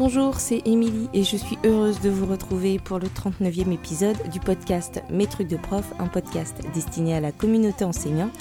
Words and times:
Bonjour, 0.00 0.40
c'est 0.40 0.62
Émilie 0.66 1.10
et 1.12 1.24
je 1.24 1.36
suis 1.36 1.58
heureuse 1.62 2.00
de 2.00 2.08
vous 2.08 2.24
retrouver 2.24 2.78
pour 2.78 2.98
le 2.98 3.08
39e 3.08 3.70
épisode 3.70 4.16
du 4.30 4.40
podcast 4.40 5.02
Mes 5.10 5.26
trucs 5.26 5.48
de 5.48 5.58
prof, 5.58 5.92
un 5.98 6.06
podcast 6.06 6.56
destiné 6.72 7.14
à 7.14 7.20
la 7.20 7.32
communauté 7.32 7.84
enseignante 7.84 8.32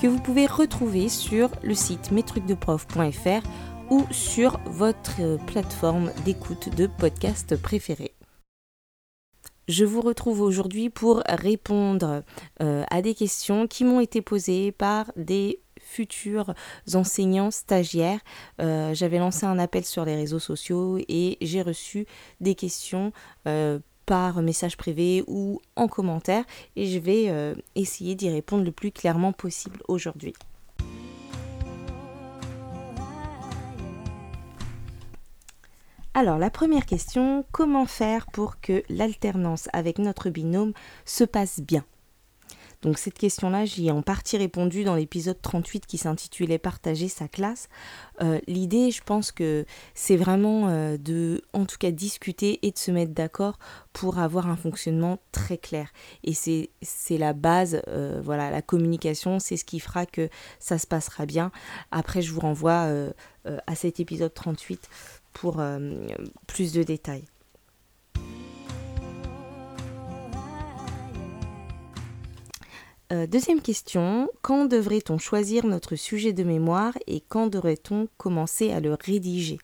que 0.00 0.06
vous 0.06 0.18
pouvez 0.18 0.46
retrouver 0.46 1.10
sur 1.10 1.50
le 1.62 1.74
site 1.74 2.12
mestrucsdeprof.fr 2.12 3.46
ou 3.90 4.06
sur 4.10 4.58
votre 4.64 5.36
plateforme 5.44 6.10
d'écoute 6.24 6.74
de 6.74 6.86
podcast 6.86 7.60
préférée. 7.60 8.14
Je 9.68 9.84
vous 9.84 10.00
retrouve 10.00 10.40
aujourd'hui 10.40 10.88
pour 10.88 11.22
répondre 11.28 12.22
euh, 12.62 12.84
à 12.90 13.02
des 13.02 13.14
questions 13.14 13.66
qui 13.66 13.84
m'ont 13.84 14.00
été 14.00 14.22
posées 14.22 14.72
par 14.72 15.12
des 15.16 15.61
futurs 15.92 16.54
enseignants 16.94 17.50
stagiaires. 17.50 18.20
Euh, 18.60 18.94
j'avais 18.94 19.18
lancé 19.18 19.44
un 19.44 19.58
appel 19.58 19.84
sur 19.84 20.04
les 20.04 20.16
réseaux 20.16 20.38
sociaux 20.38 20.98
et 21.08 21.36
j'ai 21.40 21.62
reçu 21.62 22.06
des 22.40 22.54
questions 22.54 23.12
euh, 23.46 23.78
par 24.06 24.42
message 24.42 24.76
privé 24.76 25.22
ou 25.26 25.60
en 25.76 25.88
commentaire 25.88 26.44
et 26.76 26.86
je 26.86 26.98
vais 26.98 27.26
euh, 27.28 27.54
essayer 27.74 28.14
d'y 28.14 28.30
répondre 28.30 28.64
le 28.64 28.72
plus 28.72 28.90
clairement 28.90 29.32
possible 29.32 29.80
aujourd'hui. 29.86 30.34
Alors 36.14 36.38
la 36.38 36.50
première 36.50 36.84
question, 36.84 37.44
comment 37.52 37.86
faire 37.86 38.26
pour 38.26 38.60
que 38.60 38.82
l'alternance 38.88 39.68
avec 39.72 39.98
notre 39.98 40.28
binôme 40.28 40.72
se 41.06 41.24
passe 41.24 41.60
bien? 41.60 41.84
Donc 42.82 42.98
cette 42.98 43.16
question-là, 43.16 43.64
j'y 43.64 43.86
ai 43.86 43.90
en 43.92 44.02
partie 44.02 44.36
répondu 44.36 44.82
dans 44.82 44.96
l'épisode 44.96 45.40
38 45.40 45.86
qui 45.86 45.98
s'intitulait 45.98 46.58
Partager 46.58 47.08
sa 47.08 47.28
classe. 47.28 47.68
Euh, 48.20 48.40
l'idée, 48.48 48.90
je 48.90 49.02
pense 49.02 49.30
que 49.30 49.64
c'est 49.94 50.16
vraiment 50.16 50.68
euh, 50.68 50.96
de, 50.96 51.42
en 51.52 51.64
tout 51.64 51.78
cas, 51.78 51.92
discuter 51.92 52.58
et 52.66 52.72
de 52.72 52.78
se 52.78 52.90
mettre 52.90 53.12
d'accord 53.12 53.58
pour 53.92 54.18
avoir 54.18 54.48
un 54.48 54.56
fonctionnement 54.56 55.18
très 55.30 55.58
clair. 55.58 55.92
Et 56.24 56.34
c'est 56.34 56.68
la 57.18 57.32
base, 57.32 57.82
euh, 57.86 58.20
voilà, 58.22 58.50
la 58.50 58.62
communication, 58.62 59.38
c'est 59.38 59.56
ce 59.56 59.64
qui 59.64 59.78
fera 59.78 60.04
que 60.04 60.28
ça 60.58 60.78
se 60.78 60.86
passera 60.86 61.24
bien. 61.24 61.52
Après, 61.92 62.20
je 62.20 62.32
vous 62.32 62.40
renvoie 62.40 62.88
à 63.44 63.74
cet 63.74 64.00
épisode 64.00 64.34
38 64.34 64.88
pour 65.32 65.62
plus 66.46 66.72
de 66.72 66.82
détails. 66.82 67.24
Euh, 73.12 73.26
deuxième 73.26 73.60
question, 73.60 74.30
quand 74.40 74.64
devrait-on 74.64 75.18
choisir 75.18 75.66
notre 75.66 75.96
sujet 75.96 76.32
de 76.32 76.44
mémoire 76.44 76.94
et 77.06 77.20
quand 77.20 77.46
devrait-on 77.46 78.08
commencer 78.16 78.72
à 78.72 78.80
le 78.80 78.96
rédiger? 78.98 79.58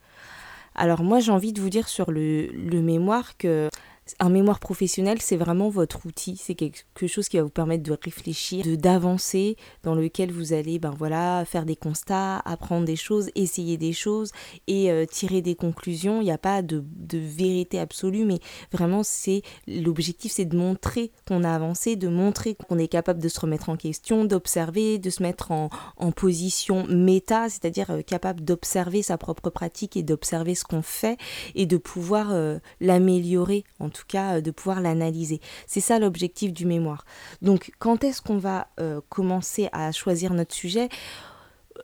Alors 0.74 1.02
moi 1.02 1.18
j'ai 1.18 1.32
envie 1.32 1.54
de 1.54 1.60
vous 1.60 1.70
dire 1.70 1.88
sur 1.88 2.10
le 2.10 2.80
mémoire 2.82 3.38
que 3.38 3.70
un 4.18 4.28
mémoire 4.28 4.60
professionnel, 4.60 5.18
c'est 5.20 5.36
vraiment 5.36 5.68
votre 5.68 6.06
outil, 6.06 6.36
c'est 6.36 6.54
quelque 6.54 7.06
chose 7.06 7.28
qui 7.28 7.36
va 7.36 7.42
vous 7.42 7.48
permettre 7.48 7.82
de 7.82 7.96
réfléchir, 8.02 8.64
de 8.64 8.76
d'avancer, 8.76 9.56
dans 9.82 9.94
lequel 9.94 10.32
vous 10.32 10.52
allez 10.52 10.78
ben 10.78 10.94
voilà, 10.96 11.44
faire 11.44 11.64
des 11.64 11.76
constats, 11.76 12.38
apprendre 12.40 12.84
des 12.84 12.96
choses, 12.96 13.30
essayer 13.34 13.76
des 13.76 13.92
choses 13.92 14.32
et 14.66 14.90
euh, 14.90 15.04
tirer 15.04 15.42
des 15.42 15.54
conclusions. 15.54 16.20
Il 16.20 16.24
n'y 16.24 16.30
a 16.30 16.38
pas 16.38 16.62
de, 16.62 16.84
vérité 17.12 17.78
absolue, 17.78 18.24
mais 18.24 18.38
vraiment 18.72 19.02
c'est 19.02 19.42
l'objectif, 19.66 20.32
c'est 20.32 20.44
de 20.44 20.56
montrer 20.56 21.10
qu'on 21.26 21.44
a 21.44 21.52
avancé, 21.52 21.96
de 21.96 22.08
montrer 22.08 22.54
qu'on 22.54 22.78
est 22.78 22.88
capable 22.88 23.20
de 23.20 23.28
se 23.28 23.40
remettre 23.40 23.68
en 23.68 23.76
question, 23.76 24.24
d'observer, 24.24 24.98
de 24.98 25.10
se 25.10 25.22
mettre 25.22 25.50
en, 25.50 25.68
position 26.16 26.86
méta, 26.88 27.48
c'est-à-dire 27.48 27.90
euh, 27.90 28.02
capable 28.02 28.40
d'observer 28.42 29.02
sa 29.02 29.18
propre 29.18 29.50
pratique 29.50 29.96
et 29.96 30.02
d'observer 30.02 30.54
ce 30.54 30.64
qu'on 30.64 30.82
fait 30.82 31.16
et 31.54 31.66
de 31.66 31.76
pouvoir 31.76 32.32
euh, 32.32 32.58
l'améliorer 32.80 33.64
en 33.78 33.88
tout 33.88 33.97
cas 34.06 34.36
euh, 34.36 34.40
de 34.40 34.50
pouvoir 34.50 34.80
l'analyser. 34.80 35.40
C'est 35.66 35.80
ça 35.80 35.98
l'objectif 35.98 36.52
du 36.52 36.66
mémoire. 36.66 37.04
Donc 37.42 37.72
quand 37.78 38.04
est-ce 38.04 38.22
qu'on 38.22 38.38
va 38.38 38.68
euh, 38.80 39.00
commencer 39.08 39.68
à 39.72 39.92
choisir 39.92 40.34
notre 40.34 40.54
sujet? 40.54 40.88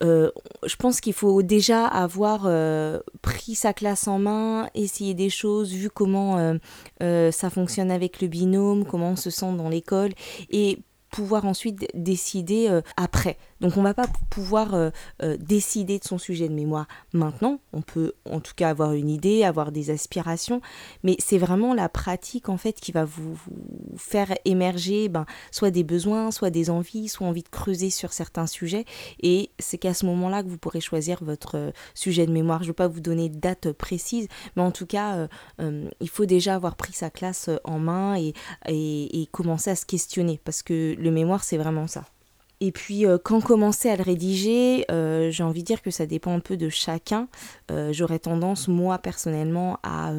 Euh, 0.03 0.33
je 0.65 0.75
pense 0.75 1.01
qu'il 1.01 1.13
faut 1.13 1.43
déjà 1.43 1.87
avoir 1.87 2.49
pris 3.23 3.55
sa 3.55 3.73
classe 3.73 4.09
en 4.09 4.19
main, 4.19 4.69
essayé 4.75 5.15
des 5.15 5.31
choses, 5.31 5.73
vu 5.73 5.89
comment 5.89 6.59
ça 7.01 7.51
fonctionne 7.51 7.93
avec 7.93 8.21
le 8.21 8.27
binôme, 8.27 8.85
comment 8.85 9.11
on 9.11 9.17
se 9.17 9.31
sent 9.31 9.53
dans 9.57 9.69
l'école, 9.69 10.11
et 10.51 10.81
pouvoir 11.15 11.45
ensuite 11.45 11.87
décider 11.95 12.81
après. 12.97 13.39
Donc 13.65 13.79
on 13.79 13.83
va 13.83 13.95
pas 13.95 14.07
pouvoir 14.29 14.75
euh, 14.75 14.91
euh, 15.23 15.39
décider 15.39 15.99
de 15.99 16.05
son 16.05 16.19
sujet 16.19 16.51
de 16.51 16.55
mémoire 16.55 16.87
maintenant. 17.15 17.61
On 17.73 17.81
peut 17.81 18.13
en 18.31 18.41
tout 18.41 18.53
cas 18.55 18.69
avoir 18.69 18.93
une 18.93 19.09
idée, 19.09 19.43
avoir 19.43 19.73
des 19.73 19.89
aspirations, 19.89 20.61
mais 21.03 21.17
c'est 21.19 21.39
vraiment 21.39 21.73
la 21.73 21.89
pratique 21.89 22.51
en 22.51 22.59
fait 22.59 22.75
qui 22.75 22.93
va 22.93 23.07
vous, 23.07 23.39
faire 23.97 24.35
émerger 24.45 25.09
ben, 25.09 25.25
soit 25.51 25.71
des 25.71 25.83
besoins, 25.83 26.31
soit 26.31 26.51
des 26.51 26.69
envies, 26.69 27.09
soit 27.09 27.27
envie 27.27 27.43
de 27.43 27.49
creuser 27.49 27.89
sur 27.89 28.13
certains 28.13 28.47
sujets. 28.47 28.85
Et 29.23 29.51
c'est 29.59 29.79
qu'à 29.79 29.95
ce 29.95 30.05
moment-là 30.05 30.43
que 30.43 30.49
vous 30.49 30.59
pourrez 30.59 30.83
choisir 30.83 31.25
votre 31.25 31.57
euh, 31.57 31.71
sujet 31.95 32.27
de 32.27 32.33
mémoire. 32.33 32.59
Je 32.59 32.65
ne 32.65 32.69
veux 32.69 32.75
pas 32.75 32.89
vous 32.89 33.01
donner 33.01 33.31
de 33.31 33.39
date 33.39 33.73
précise, 33.73 34.29
mais 34.57 34.63
en 34.63 34.73
tout 34.73 34.87
cas, 34.87 35.27
il 35.59 36.09
faut 36.09 36.27
déjà 36.27 36.55
avoir 36.55 36.77
pris 36.77 36.93
sa 36.93 37.09
classe 37.09 37.49
en 37.65 37.79
main 37.79 38.17
et, 38.17 38.35
et 38.67 39.27
commencer 39.27 39.71
à 39.71 39.77
se 39.77 39.87
questionner, 39.87 40.41
parce 40.45 40.63
que 40.63 40.95
le 41.05 41.11
mémoire, 41.11 41.45
c'est 41.45 41.59
vraiment 41.59 41.87
ça. 41.87 42.05
Et 42.65 42.73
puis 42.73 43.05
euh, 43.05 43.19
quand 43.23 43.43
commencer 43.43 43.91
à 43.91 43.97
le 43.97 44.03
rédiger, 44.03 44.87
euh, 44.91 45.31
j'ai 45.31 45.43
envie 45.43 45.61
de 45.61 45.67
dire 45.67 45.83
que 45.83 45.91
ça 45.91 46.07
dépend 46.07 46.35
un 46.35 46.41
peu 46.41 46.57
de 46.57 46.71
chacun. 46.71 47.29
Euh, 47.71 47.93
j'aurais 47.93 48.19
tendance, 48.19 48.69
moi 48.69 48.97
personnellement, 48.97 49.79
à 49.83 50.13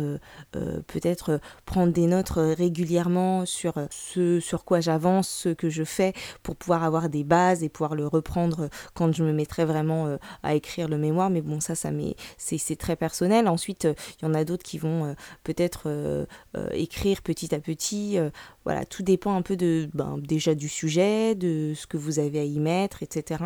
peut-être 0.87 1.39
prendre 1.65 1.91
des 1.91 2.05
notes 2.05 2.29
régulièrement 2.29 3.47
sur 3.47 3.73
ce 3.89 4.39
sur 4.39 4.63
quoi 4.63 4.79
j'avance, 4.79 5.27
ce 5.27 5.49
que 5.49 5.69
je 5.69 5.83
fais, 5.83 6.13
pour 6.43 6.55
pouvoir 6.55 6.83
avoir 6.83 7.09
des 7.09 7.23
bases 7.23 7.63
et 7.63 7.69
pouvoir 7.69 7.95
le 7.95 8.05
reprendre 8.05 8.69
quand 8.93 9.11
je 9.11 9.23
me 9.23 9.33
mettrai 9.33 9.65
vraiment 9.65 10.17
à 10.43 10.53
écrire 10.53 10.87
le 10.87 10.97
mémoire. 10.97 11.29
Mais 11.31 11.41
bon, 11.41 11.59
ça, 11.59 11.73
ça 11.73 11.89
c'est 12.37 12.75
très 12.75 12.95
personnel. 12.95 13.47
Ensuite, 13.47 13.87
il 14.19 14.25
y 14.25 14.27
en 14.27 14.33
a 14.33 14.43
d'autres 14.43 14.63
qui 14.63 14.77
vont 14.77 15.15
peut-être 15.43 16.27
écrire 16.73 17.21
petit 17.21 17.55
à 17.55 17.59
petit. 17.59 18.17
voilà, 18.65 18.85
tout 18.85 19.03
dépend 19.03 19.35
un 19.35 19.41
peu 19.41 19.55
de 19.55 19.89
ben, 19.93 20.17
déjà 20.19 20.53
du 20.53 20.69
sujet, 20.69 21.35
de 21.35 21.73
ce 21.75 21.87
que 21.87 21.97
vous 21.97 22.19
avez 22.19 22.34
à 22.39 22.43
y 22.43 22.59
mettre, 22.59 23.03
etc. 23.03 23.43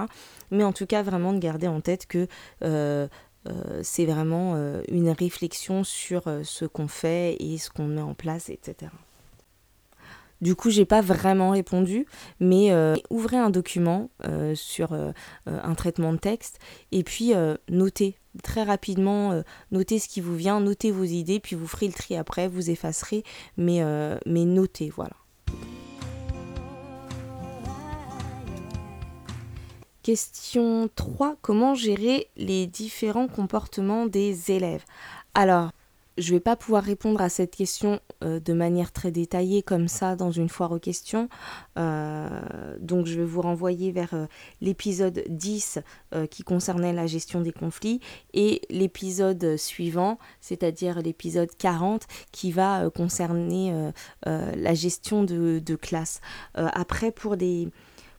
Mais 0.51 0.63
en 0.63 0.73
tout 0.73 0.85
cas, 0.85 1.03
vraiment 1.03 1.33
de 1.33 1.39
garder 1.39 1.67
en 1.67 1.81
tête 1.81 2.05
que 2.05 2.27
euh, 2.63 3.07
euh, 3.47 3.79
c'est 3.83 4.05
vraiment 4.05 4.53
euh, 4.55 4.81
une 4.89 5.09
réflexion 5.09 5.83
sur 5.83 6.23
ce 6.43 6.65
qu'on 6.65 6.87
fait 6.87 7.37
et 7.39 7.57
ce 7.57 7.69
qu'on 7.69 7.85
met 7.85 8.01
en 8.01 8.13
place, 8.13 8.49
etc. 8.49 8.91
Du 10.41 10.55
coup, 10.55 10.69
j'ai 10.69 10.85
pas 10.85 11.01
vraiment 11.01 11.49
répondu, 11.49 12.05
mais 12.39 12.71
ouvrez 13.09 13.35
un 13.35 13.49
document 13.49 14.09
sur 14.55 14.93
un 15.45 15.75
traitement 15.75 16.13
de 16.13 16.17
texte 16.17 16.59
et 16.93 17.03
puis 17.03 17.33
notez 17.67 18.15
très 18.41 18.63
rapidement, 18.63 19.43
notez 19.71 19.99
ce 19.99 20.07
qui 20.07 20.21
vous 20.21 20.37
vient, 20.37 20.61
notez 20.61 20.91
vos 20.91 21.03
idées, 21.03 21.41
puis 21.41 21.57
vous 21.57 21.67
ferez 21.67 21.87
le 21.87 21.93
tri 21.93 22.15
après, 22.15 22.47
vous 22.47 22.69
effacerez, 22.69 23.25
mais, 23.57 23.83
mais 24.25 24.45
notez, 24.45 24.89
voilà. 24.89 25.18
Question 30.03 30.89
3. 30.95 31.35
Comment 31.41 31.75
gérer 31.75 32.27
les 32.37 32.67
différents 32.67 33.27
comportements 33.27 34.05
des 34.05 34.51
élèves? 34.51 34.85
Alors, 35.33 35.71
je 36.19 36.31
ne 36.31 36.35
vais 36.35 36.39
pas 36.41 36.55
pouvoir 36.55 36.83
répondre 36.83 37.21
à 37.21 37.29
cette 37.29 37.55
question 37.55 37.99
euh, 38.23 38.39
de 38.39 38.53
manière 38.53 38.91
très 38.91 39.11
détaillée 39.11 39.63
comme 39.63 39.87
ça 39.87 40.15
dans 40.15 40.31
une 40.31 40.49
foire 40.49 40.71
aux 40.71 40.79
questions. 40.79 41.29
Euh, 41.77 42.27
donc 42.79 43.05
je 43.05 43.17
vais 43.17 43.25
vous 43.25 43.41
renvoyer 43.41 43.91
vers 43.91 44.13
euh, 44.13 44.25
l'épisode 44.61 45.23
10 45.29 45.79
qui 46.29 46.43
concernait 46.43 46.91
la 46.91 47.07
gestion 47.07 47.41
des 47.41 47.51
conflits 47.51 48.01
et 48.33 48.61
l'épisode 48.69 49.57
suivant, 49.57 50.17
c'est-à-dire 50.41 51.01
l'épisode 51.01 51.49
40 51.57 52.05
qui 52.31 52.51
va 52.51 52.89
concerner 52.89 53.91
la 54.25 54.73
gestion 54.73 55.23
de, 55.23 55.59
de 55.59 55.75
classe. 55.75 56.19
après, 56.55 57.11
pour 57.11 57.37
des 57.37 57.69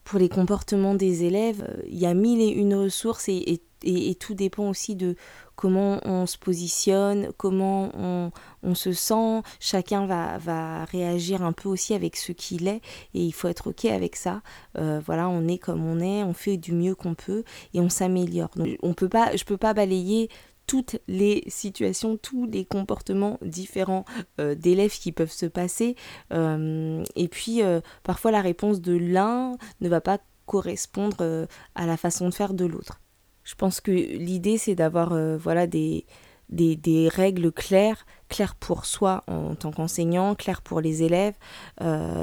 pour 0.03 0.19
les 0.19 0.29
comportements 0.29 0.95
des 0.95 1.23
élèves, 1.23 1.67
il 1.87 1.99
y 1.99 2.05
a 2.05 2.13
mille 2.13 2.41
et 2.41 2.49
une 2.49 2.75
ressources 2.75 3.29
et, 3.29 3.61
et, 3.83 4.15
tout 4.15 4.33
dépend 4.33 4.69
aussi 4.69 4.95
de 4.95 5.15
comment 5.55 5.99
on 6.05 6.25
se 6.25 6.37
positionne, 6.37 7.29
comment 7.37 7.91
on, 7.95 8.31
on 8.63 8.75
se 8.75 8.93
sent. 8.93 9.41
Chacun 9.59 10.05
va, 10.05 10.37
va, 10.37 10.85
réagir 10.85 11.43
un 11.43 11.51
peu 11.51 11.69
aussi 11.69 11.93
avec 11.93 12.15
ce 12.15 12.31
qu'il 12.31 12.67
est 12.67 12.81
et 13.13 13.23
il 13.23 13.31
faut 13.31 13.47
être 13.47 13.69
OK 13.69 13.85
avec 13.85 14.15
ça. 14.15 14.41
Euh, 14.77 15.01
voilà, 15.05 15.29
on 15.29 15.47
est 15.47 15.57
comme 15.57 15.85
on 15.85 15.99
est, 15.99 16.23
on 16.23 16.33
fait 16.33 16.57
du 16.57 16.73
mieux 16.73 16.95
qu'on 16.95 17.15
peut 17.15 17.43
et 17.73 17.79
on 17.79 17.89
s'améliore. 17.89 18.49
On 18.81 18.93
peut 18.93 19.09
pas, 19.09 19.35
je 19.35 19.43
peux 19.43 19.57
pas 19.57 19.73
balayer 19.73 20.29
toutes 20.67 20.97
les 21.07 21.43
situations, 21.47 22.17
tous 22.17 22.45
les 22.45 22.65
comportements 22.65 23.37
différents 23.41 24.05
euh, 24.39 24.55
d'élèves 24.55 24.97
qui 24.97 25.11
peuvent 25.11 25.31
se 25.31 25.45
passer. 25.45 25.95
Euh, 26.31 27.03
et 27.15 27.27
puis, 27.27 27.61
euh, 27.61 27.81
parfois, 28.03 28.31
la 28.31 28.41
réponse 28.41 28.81
de 28.81 28.95
l'un 28.95 29.57
ne 29.81 29.89
va 29.89 30.01
pas 30.01 30.19
correspondre 30.45 31.47
à 31.75 31.85
la 31.85 31.97
façon 31.97 32.27
de 32.27 32.33
faire 32.33 32.53
de 32.53 32.65
l'autre. 32.65 32.99
Je 33.43 33.55
pense 33.55 33.79
que 33.79 33.91
l'idée, 33.91 34.57
c'est 34.57 34.75
d'avoir 34.75 35.15
voilà, 35.37 35.65
des, 35.65 36.05
des, 36.49 37.07
règles 37.07 37.53
claires, 37.53 38.05
claires 38.27 38.55
pour 38.55 38.85
soi 38.85 39.23
en 39.27 39.55
tant 39.55 39.71
qu'enseignant, 39.71 40.35
claires 40.35 40.61
pour 40.61 40.81
les 40.81 41.03
élèves, 41.03 41.35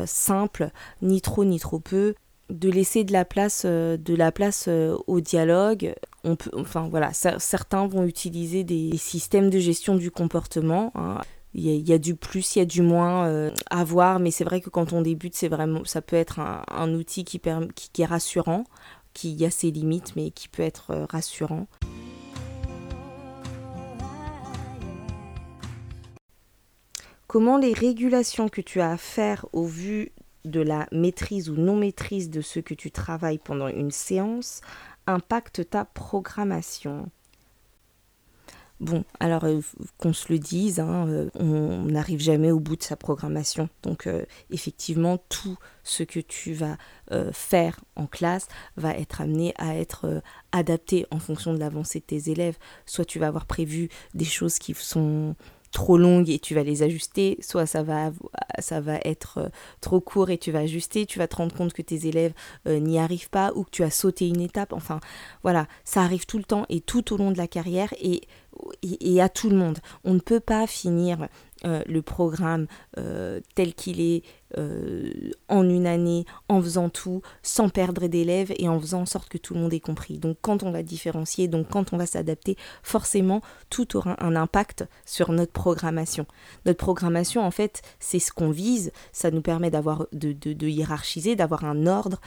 simples, 0.05 0.71
ni 1.01 1.23
trop 1.23 1.45
ni 1.47 1.59
trop 1.59 1.79
peu, 1.79 2.15
de 2.51 2.71
laisser 2.71 3.05
de 3.05 3.13
la 3.13 3.25
place, 3.25 3.63
euh, 3.65 3.97
de 3.97 4.15
la 4.15 4.33
place 4.33 4.67
euh, 4.69 4.97
au 5.07 5.21
dialogue. 5.21 5.95
On 6.25 6.37
peut, 6.37 6.51
enfin 6.55 6.89
voilà, 6.89 7.13
certains 7.13 7.87
vont 7.87 8.05
utiliser 8.05 8.65
des 8.65 8.97
systèmes 8.97 9.51
de 9.51 9.59
gestion 9.59 9.97
du 9.97 10.11
comportement. 10.11 10.93
Hein. 10.95 11.21
Il 11.55 11.65
y, 11.65 11.93
a, 11.93 11.99
du 11.99 12.15
plus, 12.15 12.55
il 12.55 12.59
y 12.61 12.63
a 12.63 12.67
du 12.67 12.83
moins 12.83 13.51
à 13.71 13.83
voir, 13.83 14.21
mais 14.21 14.31
c'est 14.31 14.45
vrai 14.45 14.61
que 14.61 14.69
quand 14.69 14.93
on 14.93 15.01
débute, 15.01 15.35
c'est 15.35 15.49
vraiment, 15.49 15.83
ça 15.85 16.03
peut 16.03 16.15
être 16.15 16.39
un, 16.41 16.95
outil 16.95 17.25
qui, 17.25 17.41
qui, 17.75 18.03
est 18.03 18.05
rassurant, 18.05 18.65
qui 19.15 19.45
a 19.45 19.51
ses 19.51 19.71
limites, 19.71 20.15
mais 20.15 20.31
qui 20.31 20.47
peut 20.47 20.63
être 20.63 21.07
rassurant. 21.11 21.67
Comment 27.29 27.59
les 27.59 27.75
régulations 27.75 28.49
que 28.49 28.63
tu 28.63 28.81
as 28.81 28.93
à 28.93 28.97
faire 28.97 29.45
au 29.53 29.67
vu 29.67 30.13
de 30.45 30.61
la 30.61 30.89
maîtrise 30.93 31.51
ou 31.51 31.57
non 31.57 31.77
maîtrise 31.77 32.31
de 32.31 32.41
ce 32.41 32.61
que 32.61 32.75
tu 32.75 32.91
travailles 32.91 33.39
pendant 33.39 33.69
une 33.69 33.91
séance 33.91 34.61
impactent 35.07 35.71
ta 35.71 35.85
programmation 35.85 37.11
Bon, 38.81 39.03
alors 39.19 39.43
euh, 39.43 39.61
qu'on 39.97 40.13
se 40.13 40.33
le 40.33 40.39
dise, 40.39 40.79
hein, 40.79 41.09
euh, 41.09 41.31
on 41.35 41.87
n'arrive 41.87 42.21
jamais 42.21 42.53
au 42.53 42.61
bout 42.61 42.77
de 42.77 42.83
sa 42.85 42.95
programmation. 42.95 43.69
Donc 43.83 44.07
euh, 44.07 44.25
effectivement, 44.51 45.19
tout 45.29 45.59
ce 45.83 46.05
que 46.05 46.21
tu 46.21 46.53
vas 46.53 46.77
faire 47.33 47.81
en 47.97 48.07
classe 48.07 48.47
va 48.77 48.93
être 48.93 49.23
amené 49.23 49.55
à 49.57 49.75
être 49.75 50.23
adapté 50.53 51.07
en 51.11 51.19
fonction 51.19 51.55
de 51.55 51.59
l'avancée 51.59 52.01
de 52.01 52.05
tes 52.05 52.31
élèves. 52.31 52.59
Soit 52.85 53.07
tu 53.07 53.19
vas 53.19 53.29
avoir 53.29 53.47
prévu 53.47 53.89
des 54.13 54.27
choses 54.27 54.59
qui 54.59 54.75
sont 54.75 55.35
trop 55.71 55.99
longues 55.99 56.31
et 56.31 56.39
tu 56.39 56.55
vas 56.55 56.63
les 56.63 56.83
ajuster, 56.83 57.39
soit 57.41 57.67
ça 57.67 57.83
va, 57.83 58.11
ça 58.59 58.81
va 58.81 58.99
être 59.05 59.39
euh, 59.39 59.49
trop 59.81 60.01
court 60.01 60.31
et 60.31 60.39
tu 60.39 60.51
vas 60.51 60.61
ajuster, 60.61 61.07
tu 61.07 61.19
vas 61.19 61.29
te 61.29 61.37
rendre 61.37 61.55
compte 61.55 61.73
que 61.73 61.83
tes 61.83 62.07
élèves 62.07 62.33
euh, 62.67 62.79
n'y 62.79 62.99
arrivent 62.99 63.31
pas 63.31 63.53
ou 63.55 63.65
que 63.65 63.71
tu 63.71 63.83
as 63.83 63.91
sauté 63.91 64.29
une 64.29 64.41
étape. 64.41 64.73
Enfin, 64.73 65.01
voilà, 65.43 65.67
ça 65.85 66.03
arrive 66.03 66.27
tout 66.27 66.39
le 66.39 66.45
temps 66.45 66.65
et 66.69 66.81
tout 66.81 67.13
au 67.13 67.17
long 67.17 67.31
de 67.31 67.39
la 67.39 67.47
carrière 67.47 67.93
et, 68.01 68.23
et 68.83 69.21
à 69.21 69.29
tout 69.29 69.51
le 69.51 69.57
monde. 69.57 69.79
On 70.05 70.15
ne 70.15 70.21
peut 70.21 70.41
pas 70.41 70.67
finir 70.67 71.29
euh, 71.65 71.83
le 71.87 72.03
programme 72.03 72.67
euh, 72.99 73.41
tel 73.57 73.75
qu'il 73.75 74.01
est 74.01 74.23
euh, 74.57 75.11
en 75.49 75.69
une 75.69 75.87
année, 75.89 76.25
en 76.49 76.63
faisant 76.63 76.89
tout, 76.89 77.21
sans 77.43 77.69
perdre 77.69 78.07
d'élèves 78.07 78.53
et 78.59 78.69
en 78.69 78.79
faisant 78.79 79.01
en 79.01 79.07
sorte 79.07 79.29
que 79.29 79.39
tout 79.39 79.55
le 79.55 79.61
monde 79.61 79.75
ait 79.75 79.81
compris. 79.81 80.19
Donc 80.19 80.37
quand 80.41 80.63
on 80.63 80.71
va 80.71 80.85
différencier, 80.85 81.49
donc 81.49 81.69
quand 81.69 81.93
on 81.93 81.97
va 81.97 82.07
s'adapter, 82.07 82.57
forcément, 82.85 83.43
tout 83.71 83.97
aura 83.97 84.23
un 84.23 84.37
impact 84.37 84.85
sur 85.05 85.33
notre 85.33 85.53
programmation. 85.53 86.27
Notre 86.65 86.79
programmation, 86.79 87.45
en 87.45 87.51
fait, 87.51 87.83
c'est 87.99 88.21
ce 88.21 88.33
qu'on 88.33 88.51
vise, 88.51 88.93
ça 89.13 89.33
nous 89.33 89.43
permet 89.43 89.71
d'avoir 89.71 90.07
de, 90.13 90.33
de 90.33 90.69
hiérarchiser, 90.69 91.35
d'avoir 91.35 91.65
un 91.65 91.89
ordre, 91.89 92.21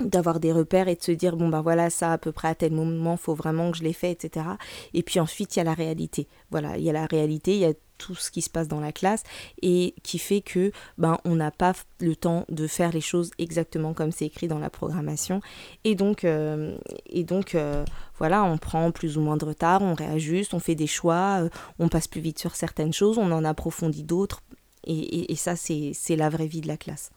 d'avoir 0.00 0.40
des 0.40 0.52
repères 0.52 0.88
et 0.88 0.96
de 0.96 1.02
se 1.02 1.12
dire 1.12 1.36
bon 1.36 1.48
ben 1.48 1.62
voilà 1.62 1.88
ça 1.88 2.12
à 2.12 2.18
peu 2.18 2.32
près 2.32 2.48
à 2.48 2.54
tel 2.54 2.72
moment 2.72 3.16
faut 3.16 3.34
vraiment 3.34 3.70
que 3.70 3.78
je 3.78 3.84
l'ai 3.84 3.92
fait 3.92 4.10
etc 4.10 4.44
et 4.92 5.04
puis 5.04 5.20
ensuite 5.20 5.54
il 5.54 5.60
y 5.60 5.62
a 5.62 5.64
la 5.64 5.74
réalité 5.74 6.26
voilà 6.50 6.76
il 6.78 6.82
y 6.82 6.90
a 6.90 6.92
la 6.92 7.06
réalité 7.06 7.52
il 7.52 7.60
y 7.60 7.64
a 7.64 7.74
tout 7.98 8.14
ce 8.14 8.30
qui 8.30 8.42
se 8.42 8.50
passe 8.50 8.68
dans 8.68 8.80
la 8.80 8.92
classe 8.92 9.22
et 9.62 9.94
qui 10.02 10.18
fait 10.18 10.40
que 10.40 10.72
ben 10.98 11.18
on 11.24 11.34
n'a 11.36 11.50
pas 11.50 11.74
le 12.00 12.16
temps 12.16 12.44
de 12.48 12.66
faire 12.66 12.92
les 12.92 13.00
choses 13.00 13.30
exactement 13.38 13.94
comme 13.94 14.12
c'est 14.12 14.26
écrit 14.26 14.48
dans 14.48 14.58
la 14.58 14.70
programmation. 14.70 15.40
Et 15.84 15.94
donc 15.94 16.24
euh, 16.24 16.76
et 17.06 17.24
donc 17.24 17.54
euh, 17.54 17.84
voilà 18.18 18.44
on 18.44 18.58
prend 18.58 18.90
plus 18.90 19.16
ou 19.18 19.20
moins 19.20 19.36
de 19.36 19.44
retard 19.44 19.82
on 19.82 19.94
réajuste 19.94 20.54
on 20.54 20.60
fait 20.60 20.74
des 20.74 20.86
choix 20.86 21.42
euh, 21.42 21.48
on 21.78 21.88
passe 21.88 22.08
plus 22.08 22.20
vite 22.20 22.38
sur 22.38 22.56
certaines 22.56 22.92
choses 22.92 23.18
on 23.18 23.30
en 23.32 23.44
approfondit 23.44 24.04
d'autres. 24.04 24.42
Et, 24.86 25.32
et 25.32 25.36
ça 25.36 25.56
c'est 25.56 25.94
la 26.16 26.28
vraie 26.28 26.46
vie 26.46 26.60
de 26.60 26.68
la 26.68 26.76
classe. 26.76 27.10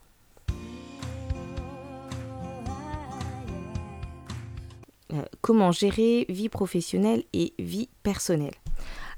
Comment 5.41 5.71
gérer 5.71 6.25
vie 6.29 6.49
professionnelle 6.49 7.23
et 7.33 7.53
vie 7.59 7.89
personnelle? 8.03 8.55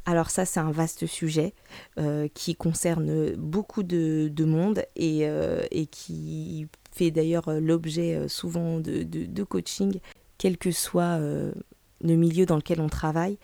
Alors 0.09 0.31
ça, 0.31 0.43
c'est 0.43 0.59
un 0.59 0.71
vaste 0.71 1.05
sujet 1.05 1.53
euh, 1.99 2.27
qui 2.33 2.55
concerne 2.55 3.35
beaucoup 3.35 3.83
de, 3.83 4.43
monde 4.43 4.83
euh, 4.99 5.63
et, 5.69 5.85
qui 5.85 6.67
fait 6.91 7.11
d'ailleurs 7.11 7.51
l'objet 7.61 8.27
souvent 8.27 8.79
de, 8.79 9.43
coaching, 9.43 9.99
quel 10.39 10.57
que 10.57 10.71
soit 10.71 11.19
le 11.19 12.15
milieu 12.15 12.47
dans 12.47 12.55
lequel 12.55 12.81
on 12.81 12.89
travaille. 12.89 13.37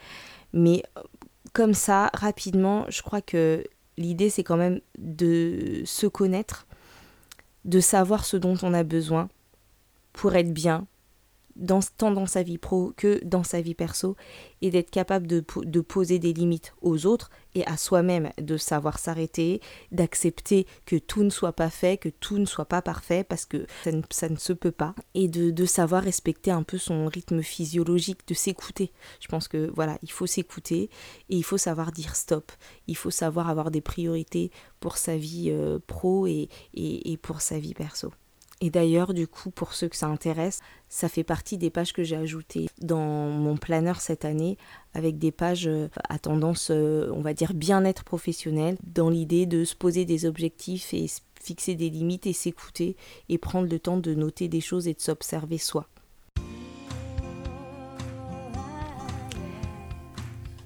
Mais 0.53 0.81
comme 1.53 1.75
ça, 1.75 2.09
rapidement, 2.15 2.85
je 2.89 3.03
crois 3.03 3.21
que 3.21 3.63
l'idée, 3.97 4.31
c'est 4.31 4.43
quand 4.43 4.57
même 4.57 4.81
de 4.97 5.83
se 5.85 6.07
connaître, 6.07 6.65
de 7.63 7.79
savoir 7.79 8.25
ce 8.25 8.37
dont 8.37 8.57
on 8.63 8.73
a 8.73 8.83
besoin 8.83 9.29
pour 10.13 10.35
être 10.35 10.51
bien, 10.51 10.87
dans, 11.55 11.79
tant 11.97 12.11
dans 12.11 12.25
sa 12.25 12.43
vie 12.43 12.57
pro 12.57 12.93
que 12.97 13.23
dans 13.23 13.43
sa 13.43 13.61
vie 13.61 13.75
perso, 13.75 14.15
et 14.61 14.71
d'être 14.71 14.89
capable 14.89 15.27
de, 15.27 15.43
de, 15.63 15.81
poser 15.81 16.19
des 16.19 16.33
limites 16.33 16.73
aux 16.81 17.05
autres 17.05 17.29
et 17.53 17.65
à 17.67 17.77
soi-même, 17.77 18.31
de 18.39 18.57
savoir 18.57 18.99
s'arrêter, 18.99 19.61
d'accepter 19.91 20.65
que 20.85 20.95
tout 20.95 21.23
ne 21.23 21.29
soit 21.29 21.53
pas 21.53 21.69
fait, 21.69 21.97
que 21.97 22.09
tout 22.09 22.37
ne 22.37 22.45
soit 22.45 22.65
pas 22.65 22.81
parfait, 22.81 23.23
parce 23.23 23.45
que 23.45 23.65
ça 24.09 24.29
ne, 24.29 24.35
se 24.37 24.53
peut 24.53 24.71
pas, 24.71 24.95
et 25.13 25.27
de, 25.27 25.51
de, 25.51 25.65
savoir 25.65 26.03
respecter 26.03 26.51
un 26.51 26.63
peu 26.63 26.77
son 26.77 27.07
rythme 27.07 27.41
physiologique, 27.41 28.27
de 28.27 28.33
s'écouter. 28.33 28.91
Je 29.19 29.27
pense 29.27 29.47
que 29.47 29.71
voilà, 29.75 29.97
il 30.01 30.11
faut 30.11 30.27
s'écouter 30.27 30.89
et 31.29 31.35
il 31.35 31.43
faut 31.43 31.57
savoir 31.57 31.91
dire 31.91 32.15
stop, 32.15 32.51
il 32.87 32.97
faut 32.97 33.11
savoir 33.11 33.49
avoir 33.49 33.71
des 33.71 33.81
priorités 33.81 34.51
pour 34.79 34.97
sa 34.97 35.15
vie 35.15 35.49
euh, 35.49 35.79
pro 35.85 36.27
et, 36.27 36.49
et, 36.73 37.11
et 37.11 37.17
pour 37.17 37.41
sa 37.41 37.59
vie 37.59 37.73
perso. 37.73 38.11
Et 38.61 38.69
d'ailleurs, 38.69 39.13
du 39.13 39.27
coup, 39.27 39.51
pour 39.51 39.73
ceux 39.73 39.89
que 39.89 39.97
ça 39.97 40.07
intéresse, 40.07 40.59
ça 40.87 41.09
fait 41.09 41.25
partie 41.25 41.57
des 41.57 41.69
pages 41.69 41.91
que 41.91 42.03
j'ai 42.03 42.15
ajoutées 42.15 42.67
dans 42.81 43.29
mon 43.29 43.57
planeur 43.57 43.99
cette 43.99 44.23
année, 44.23 44.57
avec 44.93 45.17
des 45.17 45.31
pages 45.31 45.67
euh, 45.67 45.89
à 46.07 46.19
tendance, 46.19 46.69
euh, 46.71 47.11
on 47.13 47.21
va 47.21 47.33
dire, 47.33 47.53
bien-être 47.53 48.05
professionnel, 48.05 48.77
dans 48.83 49.09
l'idée 49.09 49.45
de 49.45 49.65
se 49.65 49.75
poser 49.75 50.05
des 50.05 50.25
objectifs 50.25 50.93
et 50.93 51.07
fixer 51.41 51.75
des 51.75 51.89
limites 51.89 52.27
et 52.27 52.33
s'écouter 52.33 52.95
et 53.27 53.37
prendre 53.37 53.69
le 53.69 53.77
temps 53.77 53.97
de 53.97 54.13
noter 54.13 54.47
des 54.47 54.61
choses 54.61 54.87
et 54.87 54.93
de 54.93 55.01
s'observer 55.01 55.57
soi. 55.57 55.87